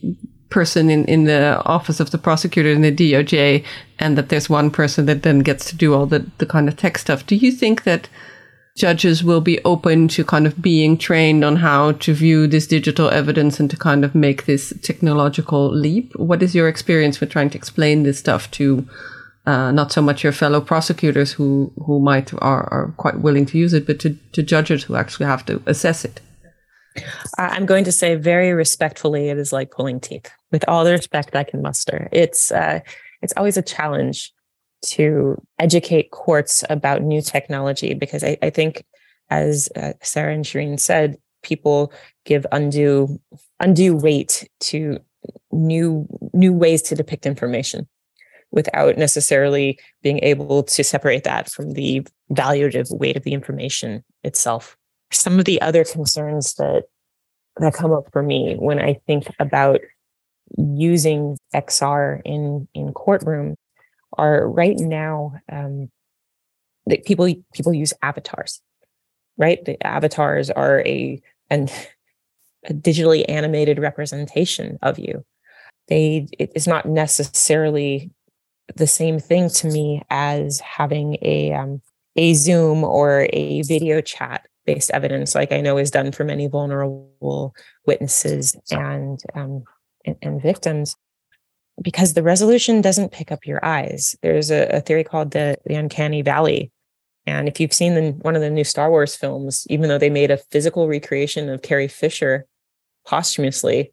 [0.51, 3.65] person in, in the office of the prosecutor in the DOJ,
[3.99, 6.77] and that there's one person that then gets to do all the, the kind of
[6.77, 7.27] tech stuff.
[7.27, 8.09] Do you think that
[8.79, 13.11] judges will be open to kind of being trained on how to view this digital
[13.11, 16.15] evidence and to kind of make this technological leap.
[16.15, 18.87] What is your experience with trying to explain this stuff to
[19.47, 23.59] uh, not so much your fellow prosecutors who who might are, are quite willing to
[23.59, 26.21] use it, but to, to judges who actually have to assess it?
[27.37, 30.31] I'm going to say very respectfully, it is like pulling teeth.
[30.53, 32.81] With all the respect I can muster, it's uh,
[33.23, 34.33] it's always a challenge
[34.83, 38.85] to educate courts about new technology because I, I think,
[39.31, 41.93] as uh, Sarah and Shirin said, people
[42.25, 43.21] give undue
[43.61, 44.99] undue weight to
[45.53, 47.89] new new ways to depict information
[48.51, 54.77] without necessarily being able to separate that from the valuative weight of the information itself.
[55.13, 56.85] Some of the other concerns that
[57.57, 59.81] that come up for me when I think about
[60.57, 63.57] using XR in in courtroom
[64.13, 65.91] are right now um,
[66.87, 68.61] that people people use avatars,
[69.37, 69.65] right?
[69.65, 71.71] The avatars are a and
[72.65, 75.25] a digitally animated representation of you.
[75.89, 78.11] They it is not necessarily
[78.77, 81.81] the same thing to me as having a um,
[82.17, 86.47] a Zoom or a video chat based evidence, like I know is done for many
[86.47, 87.55] vulnerable
[87.87, 89.65] witnesses and um,
[90.05, 90.97] and, and victims
[91.83, 94.17] because the resolution doesn't pick up your eyes.
[94.23, 96.71] There's a, a theory called the, the uncanny valley.
[97.27, 100.11] And if you've seen the, one of the new Star Wars films, even though they
[100.11, 102.47] made a physical recreation of Carrie Fisher
[103.07, 103.93] posthumously,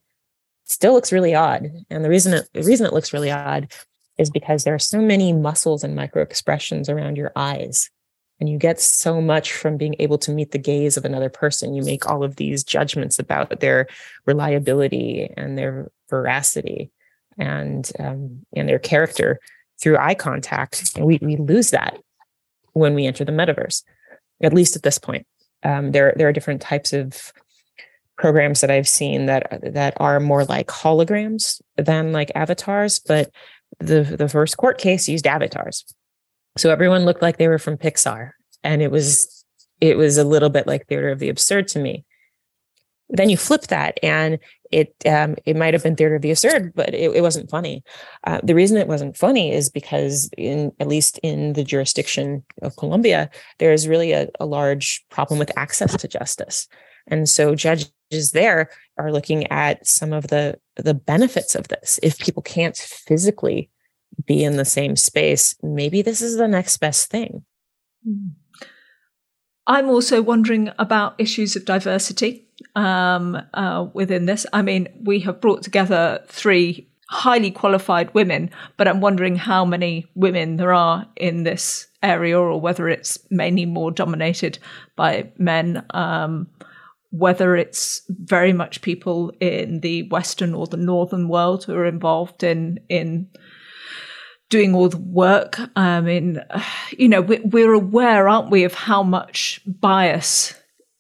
[0.64, 1.70] still looks really odd.
[1.90, 3.72] And the reason it, the reason it looks really odd
[4.18, 7.90] is because there are so many muscles and micro expressions around your eyes.
[8.40, 11.74] And you get so much from being able to meet the gaze of another person.
[11.74, 13.88] You make all of these judgments about their
[14.26, 16.92] reliability and their veracity
[17.38, 19.40] and um, and their character
[19.82, 20.94] through eye contact.
[20.96, 21.98] And we we lose that
[22.74, 23.84] when we enter the metaverse,
[24.42, 25.26] at least at this point.
[25.64, 27.34] Um, there there are different types of
[28.18, 33.32] programs that I've seen that that are more like holograms than like avatars, but
[33.80, 35.86] the the first court case used avatars.
[36.58, 38.32] So everyone looked like they were from Pixar
[38.64, 39.46] and it was
[39.82, 42.06] it was a little bit like theater of the absurd to me.
[43.10, 44.40] Then you flip that and
[44.76, 47.82] it um, it might have been theater of the absurd, but it, it wasn't funny.
[48.26, 52.76] Uh, the reason it wasn't funny is because in at least in the jurisdiction of
[52.76, 56.68] Colombia, there is really a, a large problem with access to justice,
[57.08, 61.98] and so judges there are looking at some of the the benefits of this.
[62.04, 63.70] If people can't physically
[64.26, 67.46] be in the same space, maybe this is the next best thing.
[68.04, 68.28] Hmm.
[69.68, 72.45] I'm also wondering about issues of diversity
[72.76, 74.46] um, uh, within this.
[74.54, 80.08] I mean, we have brought together three highly qualified women, but I'm wondering how many
[80.16, 84.60] women there are in this area, or whether it's mainly more dominated
[84.96, 85.86] by men.
[85.92, 86.48] Um,
[87.12, 92.44] whether it's very much people in the Western or the Northern world who are involved
[92.44, 93.30] in in
[94.50, 95.60] doing all the work.
[95.76, 96.42] I mean,
[96.92, 100.54] you know, we're aware, aren't we, of how much bias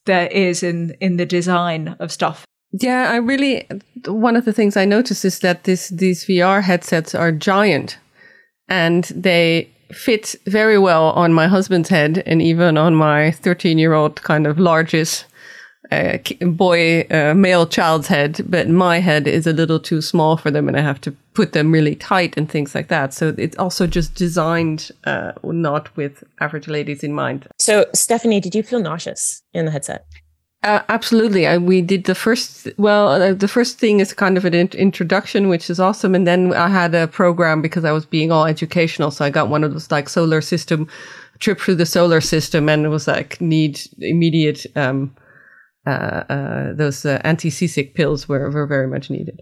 [0.05, 2.45] there is in in the design of stuff.
[2.71, 3.67] Yeah, I really
[4.07, 7.97] one of the things I noticed is that this these VR headsets are giant
[8.67, 13.93] and they fit very well on my husband's head and even on my 13 year
[13.93, 15.25] old kind of largest
[15.91, 20.51] a boy, uh, male child's head, but my head is a little too small for
[20.51, 23.13] them, and I have to put them really tight and things like that.
[23.13, 27.47] So it's also just designed uh, not with average ladies in mind.
[27.59, 30.05] So, Stephanie, did you feel nauseous in the headset?
[30.63, 31.45] Uh, absolutely.
[31.45, 34.69] I, we did the first, well, uh, the first thing is kind of an in-
[34.69, 36.15] introduction, which is awesome.
[36.15, 39.11] And then I had a program because I was being all educational.
[39.11, 40.87] So I got one of those like solar system
[41.37, 45.24] trip through the solar system and it was like need immediate, um, uh, uh,
[45.85, 49.41] those uh, anti-seasick pills were, were very much needed.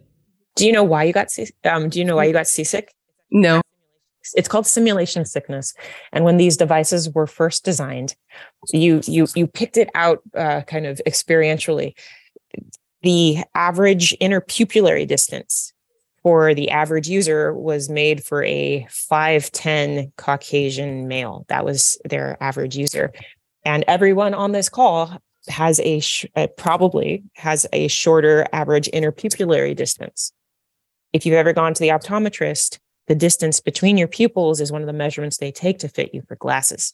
[0.56, 1.30] Do you know why you got,
[1.66, 2.94] um, do you know why you got seasick?
[3.32, 3.62] No.
[4.36, 5.74] It's called simulation sickness.
[6.12, 8.16] And when these devices were first designed,
[8.72, 11.94] you you you picked it out uh, kind of experientially.
[13.02, 15.74] The average interpupillary distance
[16.22, 21.46] for the average user was made for a 5'10 Caucasian male.
[21.50, 23.12] That was their average user.
[23.66, 29.76] And everyone on this call has a sh- uh, probably has a shorter average interpupillary
[29.76, 30.32] distance.
[31.12, 34.88] If you've ever gone to the optometrist, the distance between your pupils is one of
[34.88, 36.94] the measurements they take to fit you for glasses.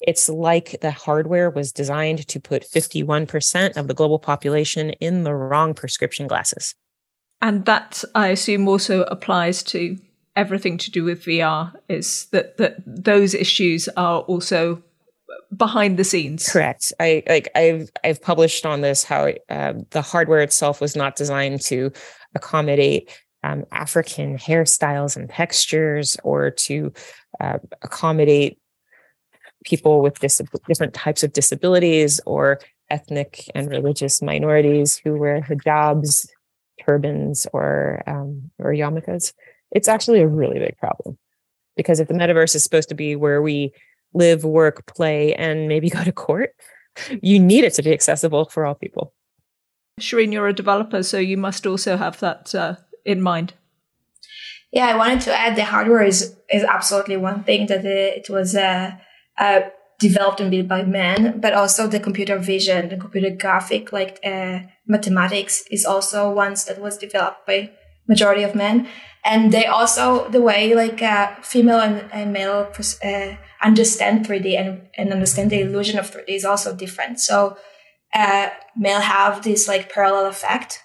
[0.00, 5.34] It's like the hardware was designed to put 51% of the global population in the
[5.34, 6.74] wrong prescription glasses.
[7.40, 9.96] And that, I assume, also applies to
[10.34, 14.82] everything to do with VR, is that, that those issues are also
[15.56, 16.48] behind the scenes.
[16.48, 16.92] Correct.
[17.00, 21.60] I like I've I've published on this how uh, the hardware itself was not designed
[21.62, 21.92] to
[22.34, 23.10] accommodate
[23.44, 26.92] um, African hairstyles and textures or to
[27.40, 28.58] uh, accommodate
[29.64, 36.28] people with dis- different types of disabilities or ethnic and religious minorities who wear hijabs,
[36.84, 39.32] turbans, or um, or yarmulkes.
[39.70, 41.18] It's actually a really big problem
[41.76, 43.72] because if the metaverse is supposed to be where we
[44.14, 46.50] live, work, play, and maybe go to court,
[47.22, 49.14] you need it to be accessible for all people.
[50.00, 53.54] Shirin, you're a developer, so you must also have that uh, in mind?
[54.72, 58.54] Yeah, I wanted to add the hardware is is absolutely one thing that it was
[58.56, 58.92] uh,
[59.38, 59.60] uh,
[59.98, 64.60] developed and built by men, but also the computer vision, the computer graphic, like uh,
[64.86, 67.70] mathematics, is also ones that was developed by
[68.08, 68.88] majority of men,
[69.24, 72.72] and they also the way like uh, female and, and male
[73.04, 77.20] uh, understand 3D and, and understand the illusion of 3D is also different.
[77.20, 77.56] So
[78.14, 80.80] uh, male have this like parallax effect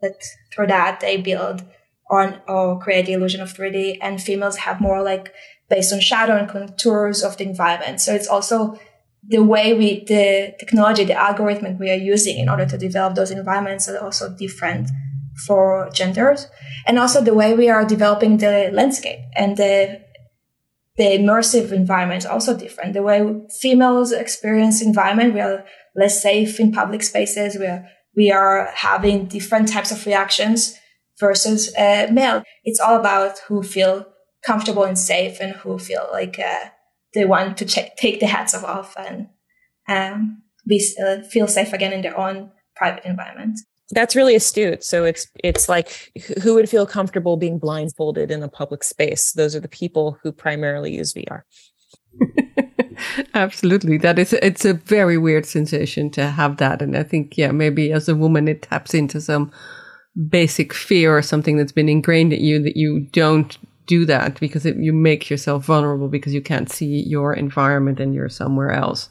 [0.00, 1.62] that through that they build
[2.10, 3.98] on or create the illusion of 3D.
[4.00, 5.32] And females have more like
[5.68, 8.00] based on shadow and contours of the environment.
[8.00, 8.78] So it's also
[9.26, 13.30] the way we, the technology, the algorithm we are using in order to develop those
[13.30, 14.88] environments are also different
[15.46, 16.48] for genders.
[16.86, 20.00] And also the way we are developing the landscape and the
[21.00, 22.92] the immersive environment also different.
[22.92, 23.24] The way
[23.58, 25.64] females experience environment, we are
[25.96, 27.56] less safe in public spaces.
[27.56, 30.78] We are we are having different types of reactions
[31.18, 32.42] versus uh, male.
[32.64, 34.04] It's all about who feel
[34.44, 36.66] comfortable and safe and who feel like uh,
[37.14, 39.28] they want to check, take the hats off and
[39.88, 43.58] um, be uh, feel safe again in their own private environment.
[43.92, 44.84] That's really astute.
[44.84, 49.32] So it's it's like who would feel comfortable being blindfolded in a public space?
[49.32, 51.42] Those are the people who primarily use VR.
[53.34, 53.98] Absolutely.
[53.98, 56.82] That is, it's a very weird sensation to have that.
[56.82, 59.50] And I think, yeah, maybe as a woman, it taps into some
[60.28, 64.66] basic fear or something that's been ingrained at you that you don't do that because
[64.66, 69.08] it, you make yourself vulnerable because you can't see your environment and you're somewhere else.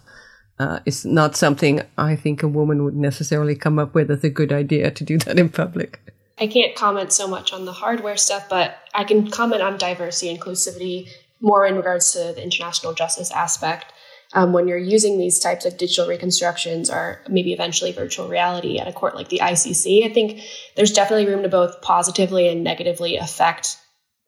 [0.60, 4.30] Uh, it's not something I think a woman would necessarily come up with as a
[4.30, 6.00] good idea to do that in public.
[6.38, 10.36] I can't comment so much on the hardware stuff, but I can comment on diversity,
[10.36, 11.10] inclusivity,
[11.42, 13.94] more in regards to the international justice aspect.
[14.34, 18.88] Um, when you're using these types of digital reconstructions or maybe eventually virtual reality at
[18.88, 20.42] a court like the ICC, I think
[20.76, 23.78] there's definitely room to both positively and negatively affect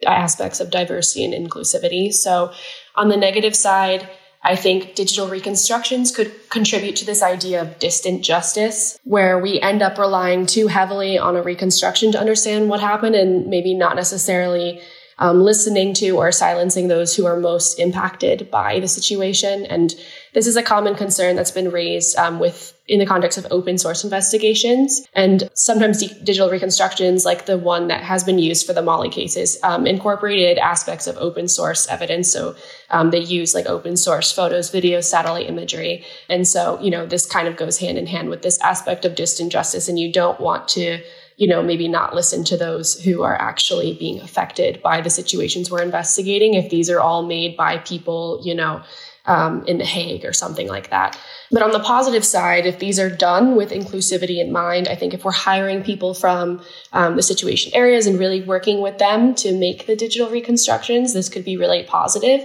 [0.05, 2.11] aspects of diversity and inclusivity.
[2.11, 2.51] So,
[2.95, 4.09] on the negative side,
[4.43, 9.81] I think digital reconstructions could contribute to this idea of distant justice, where we end
[9.81, 14.81] up relying too heavily on a reconstruction to understand what happened and maybe not necessarily
[15.21, 19.67] um, listening to or silencing those who are most impacted by the situation.
[19.67, 19.93] And
[20.33, 23.77] this is a common concern that's been raised um, with in the context of open
[23.77, 25.07] source investigations.
[25.13, 29.59] And sometimes digital reconstructions like the one that has been used for the Mali cases
[29.61, 32.33] um, incorporated aspects of open source evidence.
[32.33, 32.55] So
[32.89, 36.03] um, they use like open source photos videos satellite imagery.
[36.29, 39.13] And so you know this kind of goes hand in hand with this aspect of
[39.13, 39.87] distant justice.
[39.87, 41.03] And you don't want to
[41.37, 45.71] you know, maybe not listen to those who are actually being affected by the situations
[45.71, 46.53] we're investigating.
[46.53, 48.83] If these are all made by people, you know,
[49.25, 51.17] um, in The Hague or something like that.
[51.51, 55.13] But on the positive side, if these are done with inclusivity in mind, I think
[55.13, 56.61] if we're hiring people from
[56.93, 61.29] um, the situation areas and really working with them to make the digital reconstructions, this
[61.29, 62.41] could be really positive.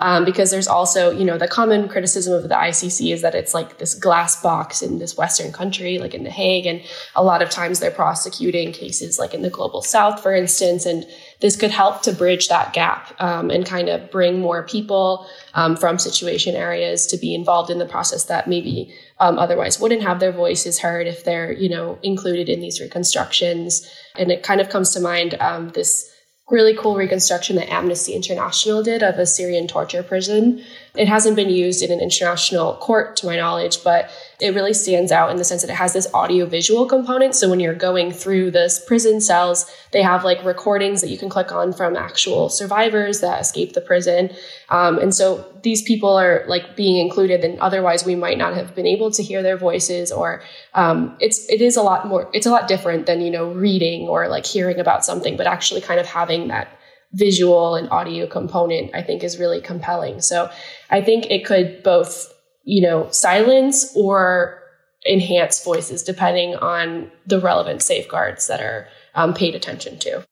[0.00, 3.54] Um, because there's also, you know, the common criticism of the ICC is that it's
[3.54, 6.66] like this glass box in this Western country, like in The Hague.
[6.66, 6.82] And
[7.14, 10.86] a lot of times they're prosecuting cases like in the global South, for instance.
[10.86, 11.06] And
[11.40, 15.76] this could help to bridge that gap um, and kind of bring more people um,
[15.76, 20.20] from situation areas to be involved in the process that maybe um, otherwise wouldn't have
[20.20, 23.88] their voices heard if they're, you know, included in these reconstructions.
[24.16, 26.12] And it kind of comes to mind um, this
[26.50, 30.62] really cool reconstruction that Amnesty International did of a Syrian torture prison.
[30.94, 34.10] It hasn't been used in an international court, to my knowledge, but
[34.40, 37.34] it really stands out in the sense that it has this audio visual component.
[37.34, 41.28] So when you're going through this prison cells, they have like recordings that you can
[41.28, 44.30] click on from actual survivors that escaped the prison.
[44.68, 48.76] Um, and so these people are like being included and otherwise we might not have
[48.76, 50.42] been able to hear their voices or
[50.74, 54.08] um, it's it is a lot more it's a lot different than you know reading
[54.08, 56.68] or like hearing about something but actually kind of having that
[57.12, 60.50] visual and audio component i think is really compelling so
[60.90, 62.32] i think it could both
[62.68, 64.62] you know, silence or
[65.08, 70.22] enhance voices depending on the relevant safeguards that are um, paid attention to.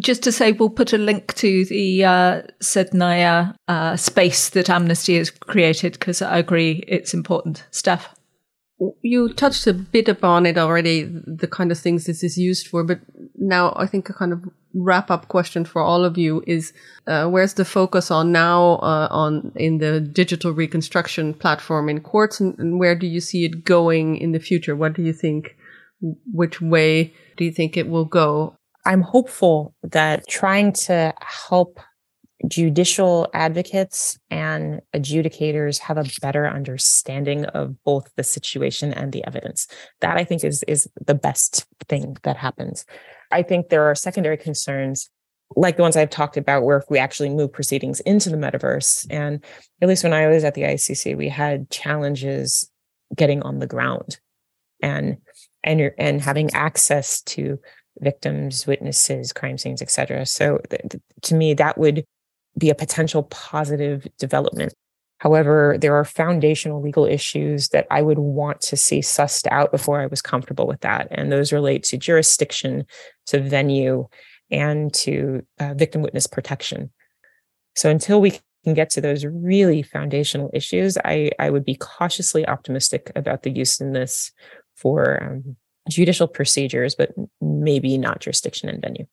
[0.00, 5.16] Just to say, we'll put a link to the uh, Saydnaya uh, space that Amnesty
[5.16, 7.64] has created because I agree it's important.
[7.70, 8.12] Steph?
[9.02, 12.82] You touched a bit upon it already, the kind of things this is used for,
[12.82, 13.00] but
[13.36, 14.44] now I think a kind of
[14.74, 16.72] wrap up question for all of you is
[17.06, 22.40] uh, where's the focus on now uh, on in the digital reconstruction platform in courts
[22.40, 24.74] and, and, where do you see it going in the future?
[24.76, 25.56] What do you think
[26.32, 28.56] which way do you think it will go?
[28.84, 31.78] I'm hopeful that trying to help
[32.48, 39.68] judicial advocates and adjudicators have a better understanding of both the situation and the evidence.
[40.00, 42.84] That i think is is the best thing that happens
[43.32, 45.10] I think there are secondary concerns
[45.56, 49.06] like the ones I've talked about, where if we actually move proceedings into the metaverse,
[49.10, 49.44] and
[49.80, 52.70] at least when I was at the ICC, we had challenges
[53.14, 54.18] getting on the ground
[54.82, 55.18] and
[55.64, 57.58] and and having access to
[57.98, 60.26] victims, witnesses, crime scenes, etc.
[60.26, 60.82] So th-
[61.22, 62.04] to me, that would
[62.58, 64.74] be a potential positive development.
[65.22, 70.00] However, there are foundational legal issues that I would want to see sussed out before
[70.00, 71.06] I was comfortable with that.
[71.12, 72.86] And those relate to jurisdiction,
[73.26, 74.08] to venue,
[74.50, 76.90] and to uh, victim witness protection.
[77.76, 82.44] So until we can get to those really foundational issues, I, I would be cautiously
[82.44, 84.32] optimistic about the use in this
[84.74, 85.56] for um,
[85.88, 87.10] judicial procedures, but
[87.40, 89.06] maybe not jurisdiction and venue.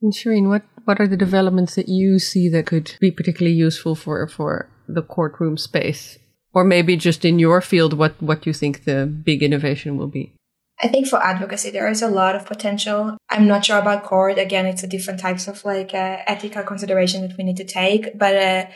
[0.00, 3.94] And Shirin, what, what are the developments that you see that could be particularly useful
[3.94, 6.18] for, for the courtroom space?
[6.54, 10.32] Or maybe just in your field, what, what you think the big innovation will be?
[10.80, 13.18] I think for advocacy, there is a lot of potential.
[13.28, 14.38] I'm not sure about court.
[14.38, 18.16] Again, it's a different types of like uh, ethical consideration that we need to take.
[18.16, 18.66] But uh,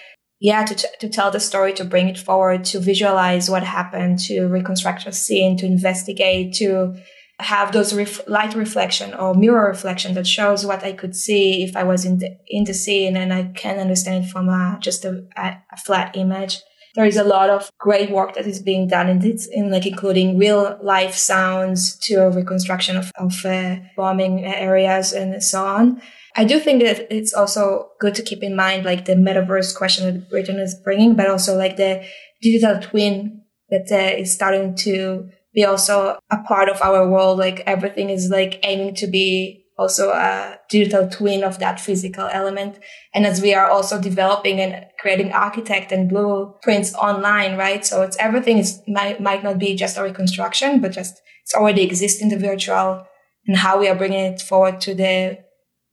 [0.41, 4.19] yeah, to, t- to tell the story, to bring it forward, to visualize what happened,
[4.21, 6.97] to reconstruct a scene, to investigate, to
[7.43, 11.77] have those ref- light reflection or mirror reflection that shows what I could see if
[11.77, 15.05] I was in the in the scene and I can understand it from a, just
[15.05, 16.59] a, a flat image.
[16.95, 19.87] There is a lot of great work that is being done in this, in like
[19.87, 26.03] including real life sounds to a reconstruction of, of uh, bombing areas and so on.
[26.37, 30.05] I do think that it's also good to keep in mind like the metaverse question
[30.05, 32.05] that Brittan is bringing, but also like the
[32.43, 37.39] digital twin that uh, is starting to be also a part of our world.
[37.39, 42.79] Like everything is like aiming to be also a digital twin of that physical element.
[43.15, 47.85] And as we are also developing and creating architect and blueprints online, right?
[47.85, 51.83] So it's everything is might, might not be just a reconstruction, but just it's already
[51.83, 53.07] exists in the virtual
[53.47, 55.39] and how we are bringing it forward to the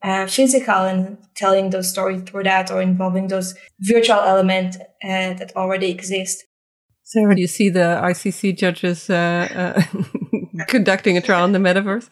[0.03, 5.51] uh, physical and telling those stories through that or involving those virtual element uh, that
[5.55, 6.43] already exist.
[7.09, 12.07] Sarah, do you see the ICC judges uh, uh conducting a trial in the metaverse?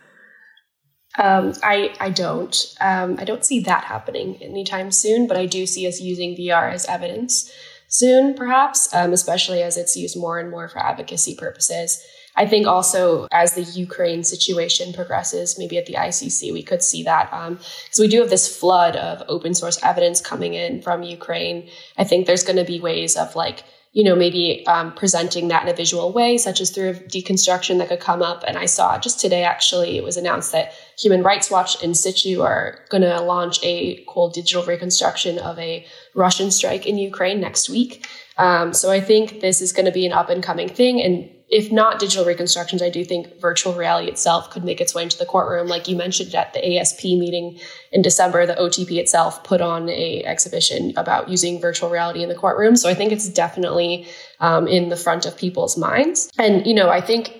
[1.19, 2.55] Um, I I don't.
[2.81, 6.73] Um, I don't see that happening anytime soon, but I do see us using VR
[6.73, 7.51] as evidence
[7.87, 12.03] soon, perhaps, um, especially as it's used more and more for advocacy purposes.
[12.35, 17.03] I think also as the Ukraine situation progresses, maybe at the ICC, we could see
[17.03, 21.03] that because um, we do have this flood of open source evidence coming in from
[21.03, 21.69] Ukraine.
[21.99, 23.63] I think there's going to be ways of like
[23.97, 27.89] you know, maybe um, presenting that in a visual way, such as through deconstruction that
[27.89, 28.43] could come up.
[28.47, 32.43] And I saw just today, actually, it was announced that Human Rights Watch in SITU
[32.43, 35.83] are going to launch a cool digital reconstruction of a
[36.13, 38.05] Russian strike in Ukraine next week.
[38.37, 41.01] Um, so I think this is going to be an up and coming thing.
[41.01, 45.03] And if not digital reconstructions, I do think virtual reality itself could make its way
[45.03, 45.67] into the courtroom.
[45.67, 47.59] Like you mentioned at the ASP meeting
[47.91, 52.35] in December, the OTP itself put on a exhibition about using virtual reality in the
[52.35, 52.75] courtroom.
[52.75, 54.07] So I think it's definitely
[54.41, 56.29] um, in the front of people's minds.
[56.37, 57.33] And, you know, I think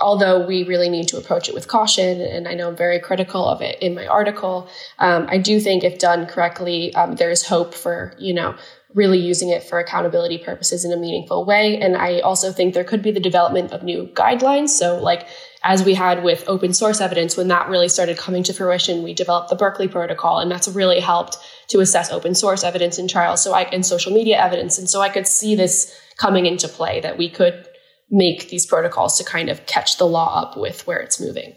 [0.00, 3.44] although we really need to approach it with caution, and I know I'm very critical
[3.44, 4.68] of it in my article,
[5.00, 8.54] um, I do think if done correctly, um, there's hope for, you know,
[8.94, 11.78] really using it for accountability purposes in a meaningful way.
[11.78, 14.70] And I also think there could be the development of new guidelines.
[14.70, 15.26] So, like
[15.62, 19.12] as we had with open source evidence, when that really started coming to fruition, we
[19.12, 21.36] developed the Berkeley Protocol, and that's really helped
[21.68, 23.42] to assess open source evidence in trials.
[23.42, 27.00] So, I and social media evidence, and so I could see this coming into play
[27.00, 27.68] that we could
[28.10, 31.54] make these protocols to kind of catch the law up with where it's moving.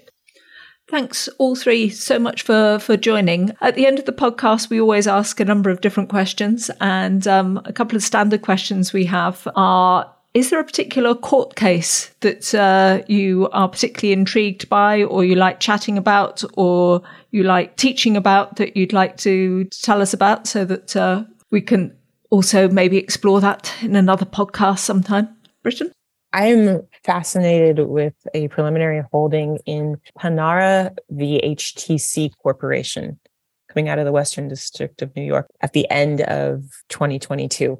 [0.91, 3.55] Thanks all three so much for for joining.
[3.61, 7.25] At the end of the podcast, we always ask a number of different questions, and
[7.29, 12.13] um, a couple of standard questions we have are: Is there a particular court case
[12.19, 17.77] that uh, you are particularly intrigued by, or you like chatting about, or you like
[17.77, 21.95] teaching about that you'd like to tell us about, so that uh, we can
[22.31, 25.29] also maybe explore that in another podcast sometime?
[25.63, 25.93] Brittan.
[26.33, 33.19] I'm fascinated with a preliminary holding in Panara VHTC Corporation
[33.67, 37.77] coming out of the Western District of New York at the end of 2022.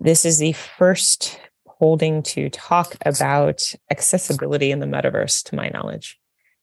[0.00, 6.18] This is the first holding to talk about accessibility in the metaverse, to my knowledge.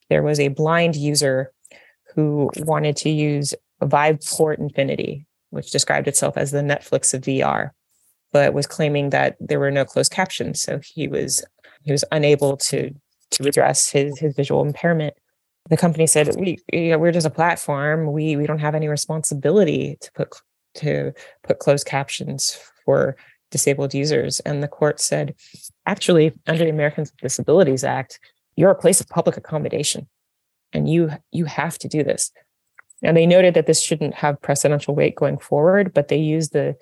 [0.10, 1.52] There was a blind user
[2.14, 7.72] who wanted to use Viveport Infinity, which described itself as the Netflix of VR
[8.32, 11.44] but was claiming that there were no closed captions, so he was
[11.84, 12.94] he was unable to
[13.32, 15.14] to address his his visual impairment.
[15.70, 18.12] The company said, "We you know, we're just a platform.
[18.12, 20.30] We we don't have any responsibility to put
[20.76, 21.14] to
[21.44, 23.16] put closed captions for
[23.52, 25.36] disabled users." And the court said,
[25.86, 28.20] "Actually, under the Americans with Disabilities Act,
[28.56, 30.08] you're a place of public accommodation,
[30.74, 32.32] and you you have to do this."
[33.02, 36.76] Now they noted that this shouldn't have precedential weight going forward, but they used the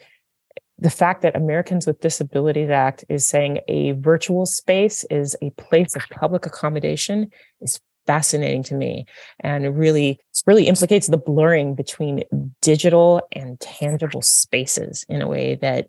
[0.79, 5.95] the fact that Americans with Disabilities Act is saying a virtual space is a place
[5.95, 7.29] of public accommodation
[7.61, 9.05] is fascinating to me
[9.41, 12.23] and really really implicates the blurring between
[12.61, 15.87] digital and tangible spaces in a way that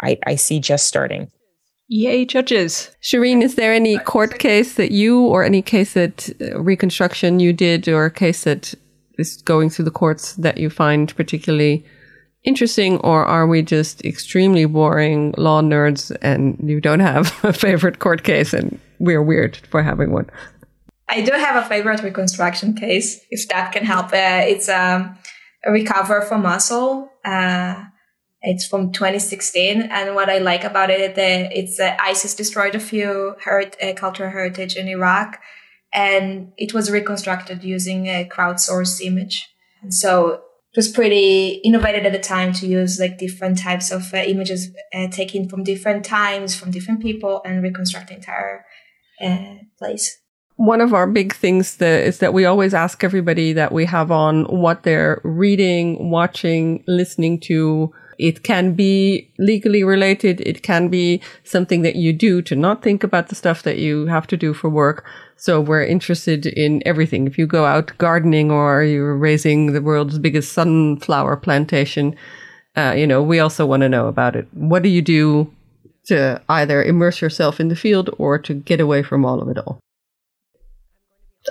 [0.00, 1.30] I, I see just starting.
[1.88, 2.94] Yay, judges.
[3.02, 7.52] Shirin, is there any court case that you or any case that uh, reconstruction you
[7.52, 8.74] did or a case that
[9.18, 11.84] is going through the courts that you find particularly
[12.44, 17.98] interesting or are we just extremely boring law nerds and you don't have a favorite
[17.98, 20.28] court case and we're weird for having one?
[21.08, 24.12] I do have a favorite reconstruction case, if that can help.
[24.12, 25.18] Uh, it's um,
[25.64, 27.10] a recover for Mosul.
[27.24, 27.84] Uh,
[28.42, 32.80] it's from 2016, and what I like about it, uh, it's uh, ISIS destroyed a
[32.80, 35.38] few uh, cultural heritage in Iraq,
[35.92, 39.48] and it was reconstructed using a crowdsourced image.
[39.82, 40.42] And so
[40.72, 44.68] it was pretty innovative at the time to use like different types of uh, images
[44.94, 48.64] uh, taken from different times, from different people, and reconstruct the entire
[49.20, 50.18] uh, place.
[50.56, 54.12] One of our big things that is that we always ask everybody that we have
[54.12, 57.92] on what they're reading, watching, listening to.
[58.20, 60.40] It can be legally related.
[60.42, 64.06] It can be something that you do to not think about the stuff that you
[64.06, 65.04] have to do for work.
[65.36, 67.26] So we're interested in everything.
[67.26, 72.14] If you go out gardening or you're raising the world's biggest sunflower plantation,
[72.76, 74.46] uh, you know, we also want to know about it.
[74.52, 75.52] What do you do
[76.06, 79.58] to either immerse yourself in the field or to get away from all of it
[79.58, 79.80] all?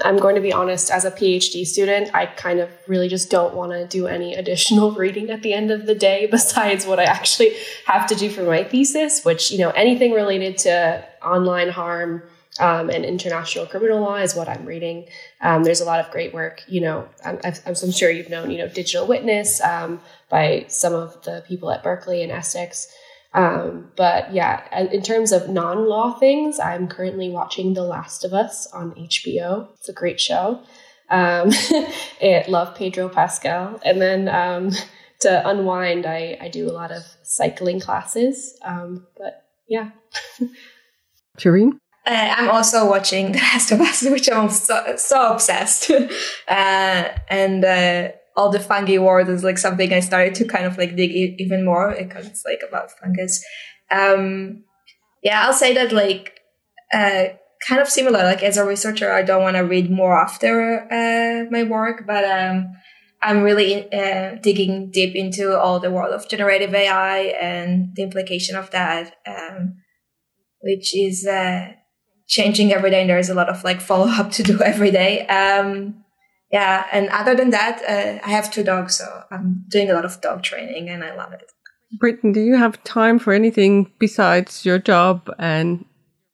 [0.04, 3.56] I'm going to be honest, as a PhD student, I kind of really just don't
[3.56, 7.04] want to do any additional reading at the end of the day besides what I
[7.04, 7.54] actually
[7.86, 12.24] have to do for my thesis, which, you know, anything related to online harm,
[12.60, 15.08] um, and international criminal law is what I'm reading.
[15.42, 18.58] Um, there's a lot of great work, you know, I'm, I'm, sure you've known, you
[18.58, 22.94] know, Digital Witness um, by some of the people at Berkeley and Essex.
[23.34, 28.34] Um, but yeah, in terms of non law things, I'm currently watching The Last of
[28.34, 29.70] Us on HBO.
[29.76, 30.62] It's a great show.
[31.10, 31.52] Um,
[32.22, 33.80] I love Pedro Pascal.
[33.84, 34.72] And then um,
[35.22, 38.58] to unwind, I, I do a lot of cycling classes.
[38.64, 39.92] Um, but yeah.
[41.38, 41.74] Shirin?
[42.06, 45.92] Uh, I'm also watching The Last of Us, which I'm so, so obsessed.
[45.92, 48.10] uh, and uh,
[48.40, 51.66] all the fungi world is like something I started to kind of like dig even
[51.66, 53.44] more because it's like about fungus.
[53.92, 54.64] Um,
[55.22, 56.40] yeah, I'll say that like
[56.94, 57.26] uh,
[57.68, 58.24] kind of similar.
[58.24, 62.24] Like as a researcher, I don't want to read more after uh, my work, but
[62.24, 62.72] um,
[63.22, 68.56] I'm really uh, digging deep into all the world of generative AI and the implication
[68.56, 69.76] of that, um,
[70.62, 71.74] which is uh,
[72.30, 73.02] changing every day.
[73.02, 75.28] And there's a lot of like follow up to do every day.
[75.28, 75.99] Um,
[76.52, 80.06] yeah, and other than that, uh, I have two dogs, so I'm doing a lot
[80.06, 81.52] of dog training, and I love it.
[82.00, 85.86] Brittan, do you have time for anything besides your job and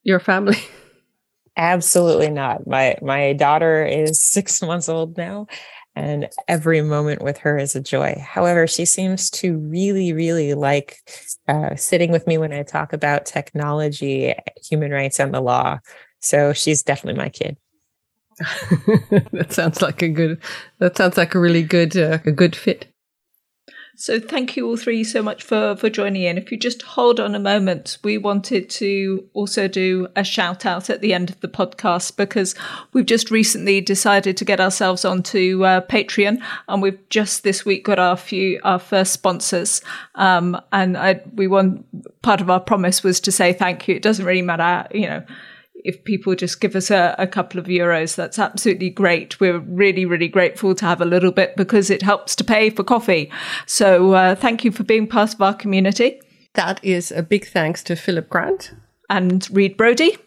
[0.04, 0.58] your family?
[1.58, 2.68] Absolutely not.
[2.68, 5.48] My my daughter is six months old now,
[5.96, 8.22] and every moment with her is a joy.
[8.26, 10.98] However, she seems to really, really like
[11.48, 15.80] uh, sitting with me when I talk about technology, human rights, and the law.
[16.20, 17.58] So she's definitely my kid.
[19.32, 20.42] that sounds like a good.
[20.80, 22.88] That sounds like a really good uh, a good fit.
[23.98, 26.38] So thank you all three so much for, for joining in.
[26.38, 30.90] If you just hold on a moment, we wanted to also do a shout out
[30.90, 32.56] at the end of the podcast because
[32.92, 37.86] we've just recently decided to get ourselves onto uh, Patreon and we've just this week
[37.86, 39.82] got our few, our first sponsors.
[40.16, 41.86] Um, and I, we want,
[42.22, 43.96] part of our promise was to say thank you.
[43.96, 45.24] It doesn't really matter, you know,
[45.86, 49.40] if people just give us a, a, couple of euros, that's absolutely great.
[49.40, 52.84] We're really, really grateful to have a little bit because it helps to pay for
[52.84, 53.32] coffee.
[53.66, 56.20] So uh, thank you for being part of our community.
[56.56, 58.74] That is a big thanks to Philip Grant
[59.10, 60.18] and Reed Brody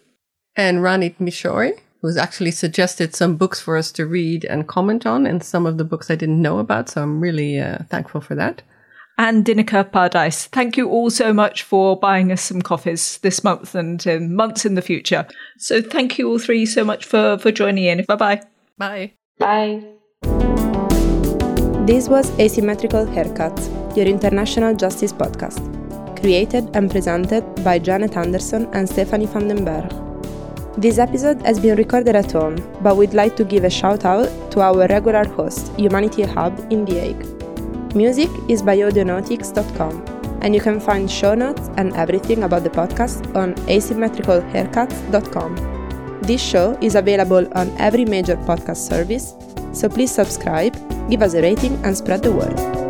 [0.56, 5.26] and Ranit Mishori, who's actually suggested some books for us to read and comment on,
[5.26, 6.90] and some of the books I didn't know about.
[6.90, 8.62] So I'm really uh, thankful for that
[9.18, 10.46] and Dinaka Pardais.
[10.46, 14.64] Thank you all so much for buying us some coffees this month and in months
[14.64, 15.26] in the future.
[15.58, 18.04] So thank you all three so much for, for joining in.
[18.04, 18.42] Bye-bye.
[18.78, 19.12] Bye.
[19.38, 19.82] Bye.
[21.84, 25.58] This was Asymmetrical Haircuts, your international justice podcast,
[26.20, 29.90] created and presented by Janet Anderson and Stephanie van den Berg.
[30.76, 34.28] This episode has been recorded at home, but we'd like to give a shout out
[34.52, 37.37] to our regular host, Humanity Hub in The Hague.
[37.94, 40.04] Music is by audionautix.com,
[40.42, 46.20] and you can find show notes and everything about the podcast on asymmetricalhaircuts.com.
[46.22, 49.34] This show is available on every major podcast service,
[49.72, 50.74] so please subscribe,
[51.08, 52.87] give us a rating, and spread the word.